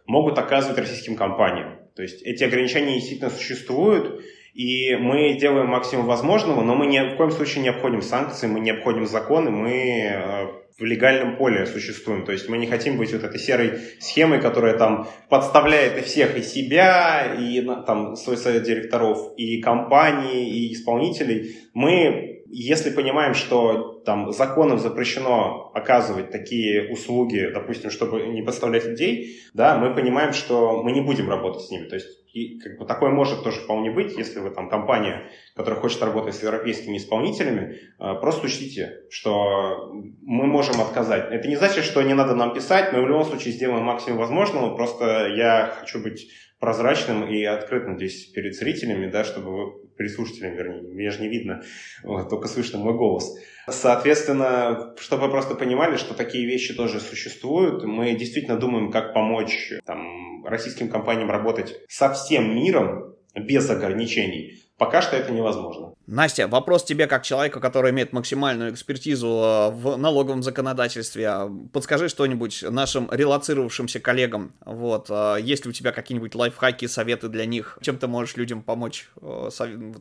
[0.07, 1.79] могут оказывать российским компаниям.
[1.95, 4.25] То есть эти ограничения действительно существуют,
[4.55, 8.61] и мы делаем максимум возможного, но мы ни в коем случае не обходим санкции, мы
[8.61, 10.47] не обходим законы, мы э,
[10.79, 12.25] в легальном поле существуем.
[12.25, 16.37] То есть мы не хотим быть вот этой серой схемой, которая там подставляет и всех,
[16.37, 21.57] и себя, и там свой совет директоров, и компании, и исполнителей.
[21.75, 29.41] Мы, если понимаем, что там законом запрещено оказывать такие услуги, допустим, чтобы не подставлять людей,
[29.53, 31.87] да, мы понимаем, что мы не будем работать с ними.
[31.87, 35.81] То есть и как бы такое может тоже вполне быть, если вы там компания, которая
[35.81, 41.31] хочет работать с европейскими исполнителями, э, просто учтите, что мы можем отказать.
[41.31, 44.75] Это не значит, что не надо нам писать, мы в любом случае сделаем максимум возможного,
[44.75, 46.29] просто я хочу быть
[46.59, 51.29] прозрачным и открытым здесь перед зрителями, да, чтобы вы перед слушателями, вернее, меня же не
[51.29, 51.63] видно,
[52.03, 53.33] вот, только слышно мой голос.
[53.69, 59.73] Соответственно, чтобы вы просто понимали, что такие вещи тоже существуют, мы действительно думаем, как помочь
[59.85, 64.61] там, российским компаниям работать со всем миром без ограничений.
[64.77, 65.95] Пока что это невозможно.
[66.07, 71.33] Настя, вопрос тебе как человека, который имеет максимальную экспертизу э, в налоговом законодательстве.
[71.73, 74.53] Подскажи что-нибудь нашим релацировавшимся коллегам.
[74.67, 77.79] Вот, э, есть ли у тебя какие-нибудь лайфхаки, советы для них?
[77.83, 79.51] Чем ты можешь людям помочь, э,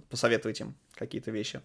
[0.09, 1.61] посоветовать им какие-то вещи?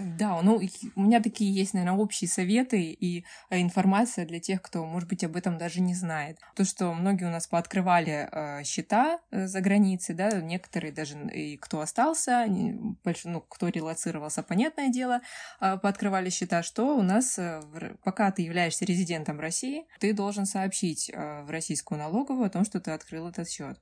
[0.00, 0.60] Да, ну,
[0.96, 5.22] у меня такие есть, наверное, общие советы и э, информация для тех, кто, может быть,
[5.24, 6.38] об этом даже не знает.
[6.56, 11.56] То, что многие у нас пооткрывали э, счета э, за границей, да, некоторые даже и
[11.58, 12.46] кто остался,
[13.04, 15.20] больше, ну, кто релацировался, понятное дело,
[15.60, 17.38] э, пооткрывали счета, что у нас,
[18.02, 22.92] пока ты являешься резидентом России, ты должен сообщить в российскую налоговую о том, что ты
[22.92, 23.78] открыл этот счет.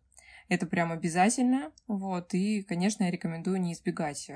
[0.51, 1.71] Это прям обязательно.
[1.87, 2.35] Вот.
[2.35, 4.35] И, конечно, я рекомендую не избегать э,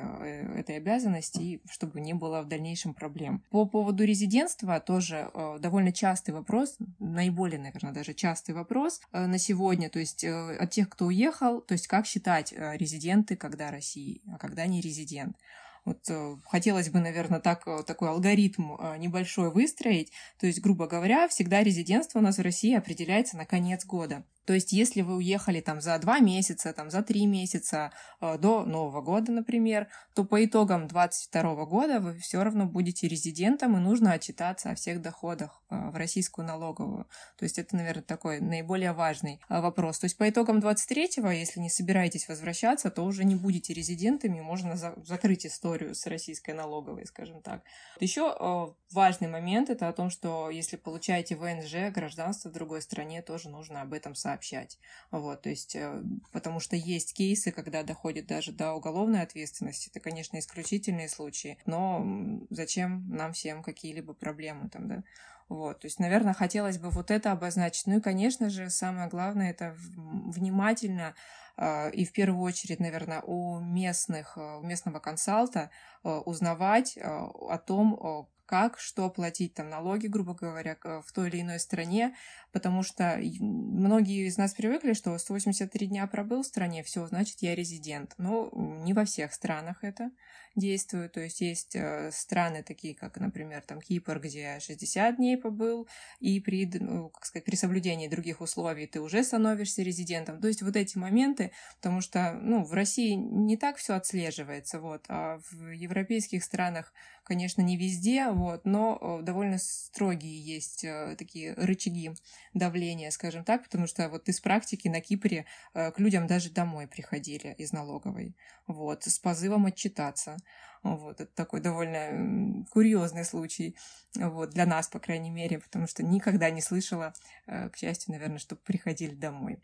[0.60, 3.42] этой обязанности, чтобы не было в дальнейшем проблем.
[3.50, 9.38] По поводу резидентства тоже э, довольно частый вопрос, наиболее, наверное, даже частый вопрос э, на
[9.38, 9.90] сегодня.
[9.90, 14.66] То есть от тех, кто уехал, то есть как считать резиденты, когда России, а когда
[14.66, 15.36] не резидент.
[15.84, 16.08] Вот
[16.46, 20.12] хотелось бы, наверное, так, такой алгоритм небольшой выстроить.
[20.38, 24.24] То есть, грубо говоря, всегда резидентство у нас в России определяется на конец года.
[24.46, 28.64] То есть, если вы уехали там за два месяца, там за три месяца э, до
[28.64, 34.12] Нового года, например, то по итогам 2022 года вы все равно будете резидентом, и нужно
[34.12, 37.06] отчитаться о всех доходах э, в российскую налоговую.
[37.36, 39.98] То есть, это, наверное, такой наиболее важный э, вопрос.
[39.98, 44.76] То есть, по итогам 23-го, если не собираетесь возвращаться, то уже не будете резидентами, можно
[44.76, 47.62] за закрыть историю с российской налоговой, скажем так.
[48.00, 53.22] Еще э, важный момент это о том, что если получаете ВНЖ, гражданство в другой стране,
[53.22, 54.78] тоже нужно об этом сообщить сообщать.
[55.10, 59.90] Вот, то есть, э, потому что есть кейсы, когда доходит даже до уголовной ответственности.
[59.90, 62.04] Это, конечно, исключительные случаи, но
[62.50, 65.04] зачем нам всем какие-либо проблемы там, да?
[65.48, 67.86] Вот, то есть, наверное, хотелось бы вот это обозначить.
[67.86, 71.14] Ну и, конечно же, самое главное это внимательно
[71.56, 75.70] э, и в первую очередь, наверное, у местных, э, у местного консалта
[76.02, 82.14] узнавать о том, как, что платить там налоги, грубо говоря, в той или иной стране,
[82.52, 87.54] потому что многие из нас привыкли, что 183 дня пробыл в стране, все, значит, я
[87.54, 88.14] резидент.
[88.18, 90.10] Но не во всех странах это.
[90.56, 91.12] Действуют.
[91.12, 95.88] То есть есть э, страны такие, как, например, там Кипр, где 60 дней побыл,
[96.20, 100.40] и при, ну, как сказать, при соблюдении других условий ты уже становишься резидентом.
[100.40, 105.04] То есть вот эти моменты, потому что, ну, в России не так все отслеживается, вот,
[105.08, 106.92] а в европейских странах
[107.24, 112.12] конечно, не везде, вот, но э, довольно строгие есть э, такие рычаги
[112.52, 117.54] давления, скажем так, потому что вот из практики на Кипре к людям даже домой приходили
[117.56, 118.36] из налоговой,
[118.66, 120.36] вот, с позывом отчитаться.
[120.82, 123.76] Вот, это такой довольно курьезный случай,
[124.14, 127.14] вот, для нас, по крайней мере, потому что никогда не слышала,
[127.46, 129.60] к счастью, наверное, чтобы приходили домой.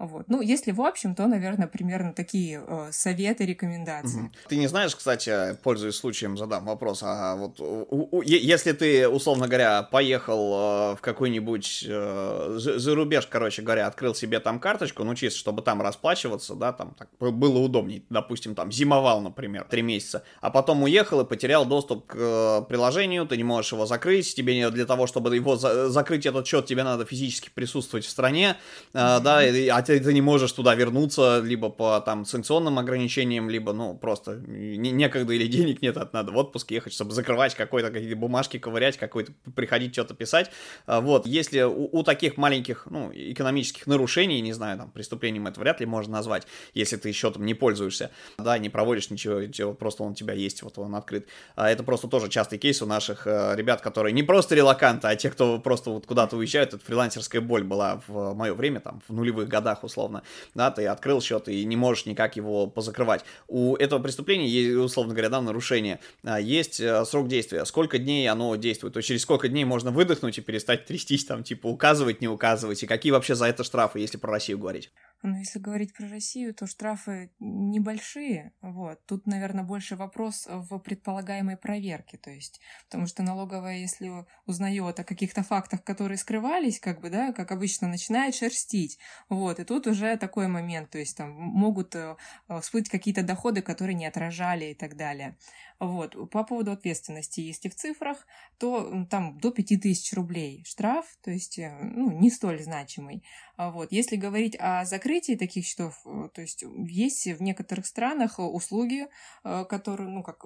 [0.00, 0.28] Вот.
[0.28, 4.22] Ну, если в общем, то, наверное, примерно такие э, советы, рекомендации.
[4.22, 4.30] Угу.
[4.48, 9.46] Ты не знаешь, кстати, пользуясь случаем, задам вопрос, а вот у, у, если ты, условно
[9.46, 15.14] говоря, поехал э, в какой-нибудь э, за рубеж, короче говоря, открыл себе там карточку, ну,
[15.14, 20.24] чисто, чтобы там расплачиваться, да, там так было удобнее, допустим, там зимовал, например, три месяца,
[20.40, 24.70] а потом уехал и потерял доступ к э, приложению, ты не можешь его закрыть, тебе
[24.70, 28.56] для того, чтобы его за закрыть этот счет, тебе надо физически присутствовать в стране,
[28.92, 33.72] э, да, а ты, ты не можешь туда вернуться, либо по там санкционным ограничениям, либо,
[33.72, 37.90] ну, просто не, некогда или денег нет, это надо в отпуск ехать, чтобы закрывать какой-то,
[37.90, 40.50] какие-то бумажки ковырять, какой-то, приходить что-то писать.
[40.86, 45.60] А, вот, если у, у таких маленьких, ну, экономических нарушений, не знаю, там, преступлением это
[45.60, 50.12] вряд ли можно назвать, если ты счетом не пользуешься, да, не проводишь ничего, просто он
[50.12, 51.28] у тебя есть, вот он открыт.
[51.56, 55.16] А это просто тоже частый кейс у наших э, ребят, которые не просто релаканты, а
[55.16, 59.12] те, кто просто вот куда-то уезжают, это фрилансерская боль была в мое время, там, в
[59.12, 60.22] нулевых годах, годах условно,
[60.54, 63.24] да, ты открыл счет и не можешь никак его позакрывать.
[63.48, 68.56] У этого преступления условно говоря, да, нарушение, а, есть э, срок действия, сколько дней оно
[68.56, 72.28] действует, то есть через сколько дней можно выдохнуть и перестать трястись, там, типа, указывать, не
[72.28, 74.92] указывать, и какие вообще за это штрафы, если про Россию говорить.
[75.26, 78.52] Ну, если говорить про Россию, то штрафы небольшие.
[78.60, 78.98] Вот.
[79.06, 82.18] Тут, наверное, больше вопрос в предполагаемой проверке.
[82.18, 84.12] То есть, потому что налоговая, если
[84.44, 88.98] узнает о каких-то фактах, которые скрывались, как бы, да, как обычно, начинает шерстить.
[89.30, 89.58] Вот.
[89.64, 90.90] И тут уже такой момент.
[90.90, 92.16] То есть, там могут э,
[92.60, 95.38] всплыть какие-то доходы, которые не отражали и так далее.
[95.84, 96.30] Вот.
[96.30, 98.26] По поводу ответственности, если в цифрах,
[98.58, 103.22] то там до 5000 рублей штраф, то есть э, ну, не столь значимый.
[103.56, 103.92] А вот.
[103.92, 109.08] Если говорить о закрытии таких счетов, э, то есть есть в некоторых странах услуги,
[109.44, 110.44] э, которые, ну, как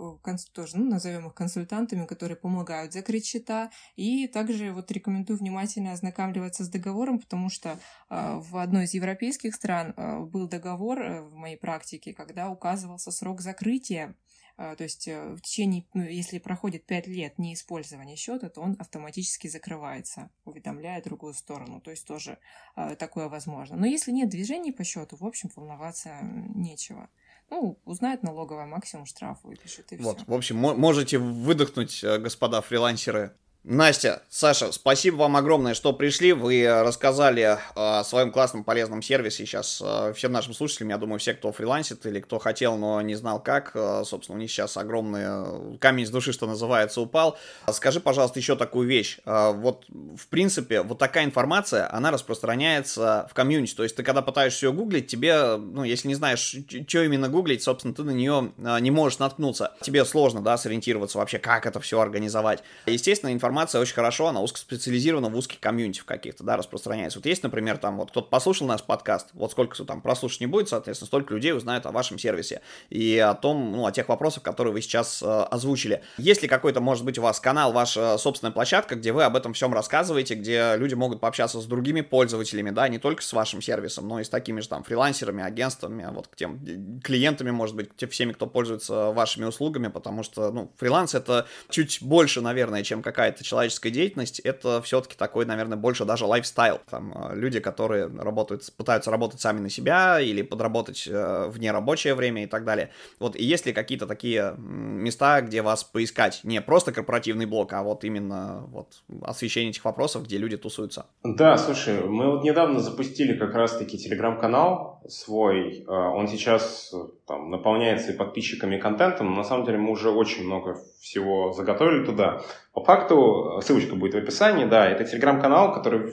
[0.52, 3.70] тоже, ну, назовем их консультантами, которые помогают закрыть счета.
[3.96, 7.78] И также вот рекомендую внимательно ознакомливаться с договором, потому что
[8.08, 9.94] в одной из европейских стран
[10.30, 14.16] был договор в моей практике, когда указывался срок закрытия
[14.58, 19.46] то есть э, в течение, ну, если проходит 5 лет неиспользования счета, то он автоматически
[19.46, 21.80] закрывается, уведомляя другую сторону.
[21.80, 22.38] То есть тоже
[22.74, 23.76] а, такое возможно.
[23.76, 27.08] Но если нет движений по счету, в общем, волноваться нечего.
[27.50, 30.26] Ну, узнает налоговая максимум штрафа выпишет и вот, все.
[30.26, 36.32] В общем, можете выдохнуть, э, господа фрилансеры, Настя, Саша, спасибо вам огромное, что пришли.
[36.32, 40.90] Вы рассказали о своем классном полезном сервисе сейчас э, всем нашим слушателям.
[40.90, 44.40] Я думаю, все, кто фрилансит или кто хотел, но не знал как, э, собственно, у
[44.40, 47.36] них сейчас огромный э, камень с души, что называется, упал.
[47.70, 49.18] Скажи, пожалуйста, еще такую вещь.
[49.26, 53.74] Вот, в принципе, вот такая информация, она распространяется в комьюнити.
[53.74, 56.56] То есть ты, когда пытаешься ее гуглить, тебе, ну, если не знаешь,
[56.88, 59.74] что именно гуглить, собственно, ты на нее не можешь наткнуться.
[59.82, 62.62] Тебе сложно, да, сориентироваться вообще, как это все организовать.
[62.86, 67.18] Естественно, информация информация очень хорошо, она узкоспециализирована в узких комьюнити в каких-то, да, распространяется.
[67.18, 70.68] Вот есть, например, там вот кто-то послушал наш подкаст, вот сколько там прослушать не будет,
[70.68, 72.60] соответственно, столько людей узнают о вашем сервисе
[72.90, 76.02] и о том, ну, о тех вопросах, которые вы сейчас э, озвучили.
[76.18, 79.54] Есть ли какой-то, может быть, у вас канал, ваша собственная площадка, где вы об этом
[79.54, 84.06] всем рассказываете, где люди могут пообщаться с другими пользователями, да, не только с вашим сервисом,
[84.08, 88.10] но и с такими же там фрилансерами, агентствами, вот к тем клиентами, может быть, тем
[88.10, 93.37] всеми, кто пользуется вашими услугами, потому что, ну, фриланс это чуть больше, наверное, чем какая-то
[93.44, 96.80] человеческая деятельность, это все-таки такой, наверное, больше даже lifestyle.
[96.90, 102.14] Там э, люди, которые работают, пытаются работать сами на себя или подработать э, в нерабочее
[102.14, 102.90] время и так далее.
[103.18, 106.40] Вот, и есть ли какие-то такие места, где вас поискать?
[106.42, 111.06] Не просто корпоративный блок, а вот именно вот освещение этих вопросов, где люди тусуются.
[111.24, 115.84] Да, слушай, мы вот недавно запустили как раз-таки телеграм-канал свой.
[115.86, 116.94] Э, он сейчас
[117.26, 119.30] там наполняется и подписчиками, и контентом.
[119.30, 122.42] Но на самом деле мы уже очень много всего заготовили туда.
[122.72, 126.10] По факту, ссылочка будет в описании, да, это телеграм-канал, который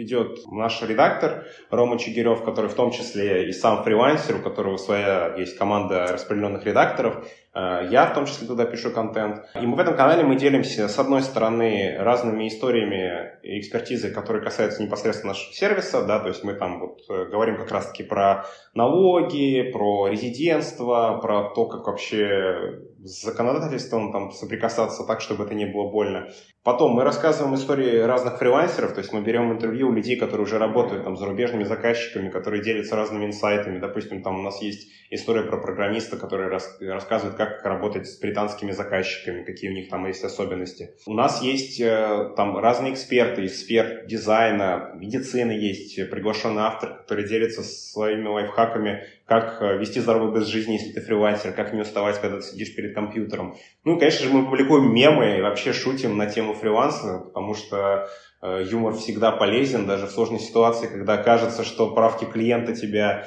[0.00, 5.34] ведет наш редактор Рома Чигирев, который в том числе и сам фрилансер, у которого своя
[5.36, 7.26] есть команда распределенных редакторов.
[7.52, 9.44] Э, я в том числе туда пишу контент.
[9.54, 14.42] И мы в этом канале мы делимся, с одной стороны, разными историями и экспертизой, которые
[14.42, 18.46] касаются непосредственно нашего сервиса, да, то есть мы там вот э, говорим как раз-таки про
[18.74, 25.66] налоги, про резидентство, про то, как вообще с законодательством там соприкасаться так, чтобы это не
[25.66, 26.28] было больно.
[26.62, 30.58] Потом мы рассказываем истории разных фрилансеров, то есть мы берем интервью у людей, которые уже
[30.58, 33.78] работают там с зарубежными заказчиками, которые делятся разными инсайтами.
[33.78, 38.72] Допустим, там у нас есть история про программиста, который рас, рассказывает, как работать с британскими
[38.72, 40.90] заказчиками, какие у них там есть особенности.
[41.06, 47.26] У нас есть э, там разные эксперты из сфер дизайна, медицины есть, приглашенный автор, который
[47.26, 52.20] делится своими лайфхаками, как э, вести здоровый образ жизни, если ты фрилансер, как не уставать,
[52.20, 53.56] когда ты сидишь перед компьютером.
[53.84, 58.08] Ну, конечно же, мы публикуем мемы и вообще шутим на тему фриланса, потому что
[58.42, 63.26] э, юмор всегда полезен, даже в сложной ситуации, когда кажется, что правки клиента тебя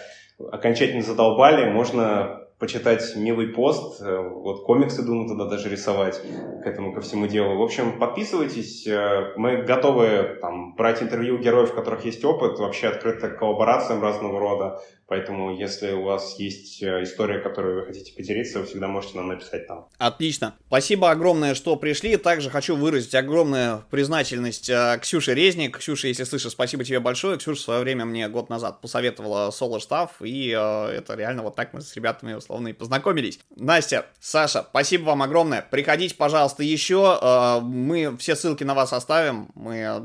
[0.51, 6.21] окончательно задолбали, можно почитать милый пост, э, вот комиксы, думаю, туда даже рисовать
[6.63, 7.57] к этому, ко всему делу.
[7.57, 12.87] В общем, подписывайтесь, э, мы готовы там, брать интервью героев, у которых есть опыт, вообще
[12.87, 18.13] открыты к коллаборациям разного рода, Поэтому, если у вас есть э, история, которую вы хотите
[18.13, 19.87] поделиться, вы всегда можете нам написать там.
[19.97, 20.55] Отлично.
[20.67, 22.15] Спасибо огромное, что пришли.
[22.15, 24.71] Также хочу выразить огромную признательность
[25.01, 25.77] Ксюше Резник.
[25.77, 27.37] Ксюша, если слышишь, спасибо тебе большое.
[27.37, 31.81] Ксюша в свое время мне год назад посоветовала Staff, и это реально вот так мы
[31.81, 33.39] с ребятами условно и познакомились.
[33.55, 35.65] Настя, Саша, спасибо вам огромное.
[35.69, 37.19] Приходите, пожалуйста, еще.
[37.21, 39.49] Э, мы все ссылки на вас оставим.
[39.55, 40.01] Мы э,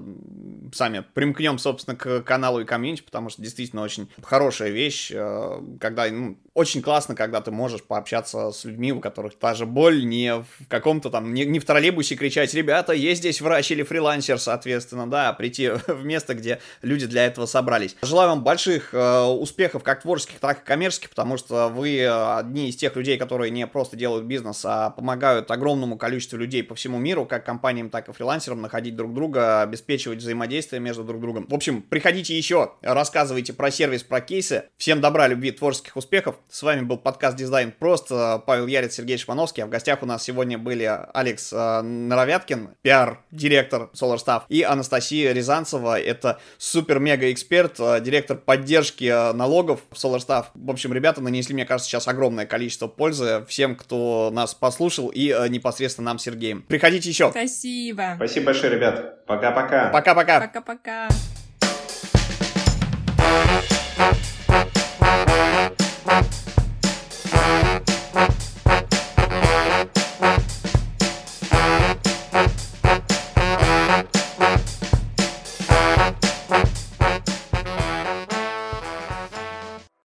[0.74, 6.06] сами примкнем, собственно, к каналу и комьюнити, потому что действительно очень хорошая вещь э, когда
[6.10, 10.34] ну, очень классно, когда ты можешь пообщаться с людьми, у которых та же боль, не
[10.34, 15.08] в каком-то там, не, не в троллейбусе кричать, ребята, есть здесь врач или фрилансер, соответственно,
[15.08, 17.96] да, прийти в место, где люди для этого собрались.
[18.02, 22.02] Желаю вам больших э, успехов как творческих, так и коммерческих, потому что вы
[22.36, 26.74] одни из тех людей, которые не просто делают бизнес, а помогают огромному количеству людей по
[26.74, 31.46] всему миру, как компаниям, так и фрилансерам, находить друг друга, обеспечивать взаимодействие между друг другом.
[31.48, 34.64] В общем, приходите еще, рассказывайте про сервис, про кейсы.
[34.76, 36.36] Всем добра, любви, творческих успехов.
[36.50, 39.62] С вами был подкаст Дизайн Просто, Павел Ярец, Сергей Шпановский.
[39.62, 45.98] А в гостях у нас сегодня были Алекс э, Наровяткин, пиар-директор SolarStaff, и Анастасия Рязанцева,
[45.98, 50.46] это супер-мега-эксперт, э, директор поддержки э, налогов в SolarStaff.
[50.54, 55.30] В общем, ребята нанесли, мне кажется, сейчас огромное количество пользы всем, кто нас послушал, и
[55.30, 56.62] э, непосредственно нам, Сергеем.
[56.62, 57.30] Приходите еще.
[57.30, 58.14] Спасибо.
[58.16, 59.24] Спасибо большое, ребят.
[59.26, 59.90] Пока-пока.
[59.90, 60.40] Пока-пока.
[60.40, 61.08] Пока-пока.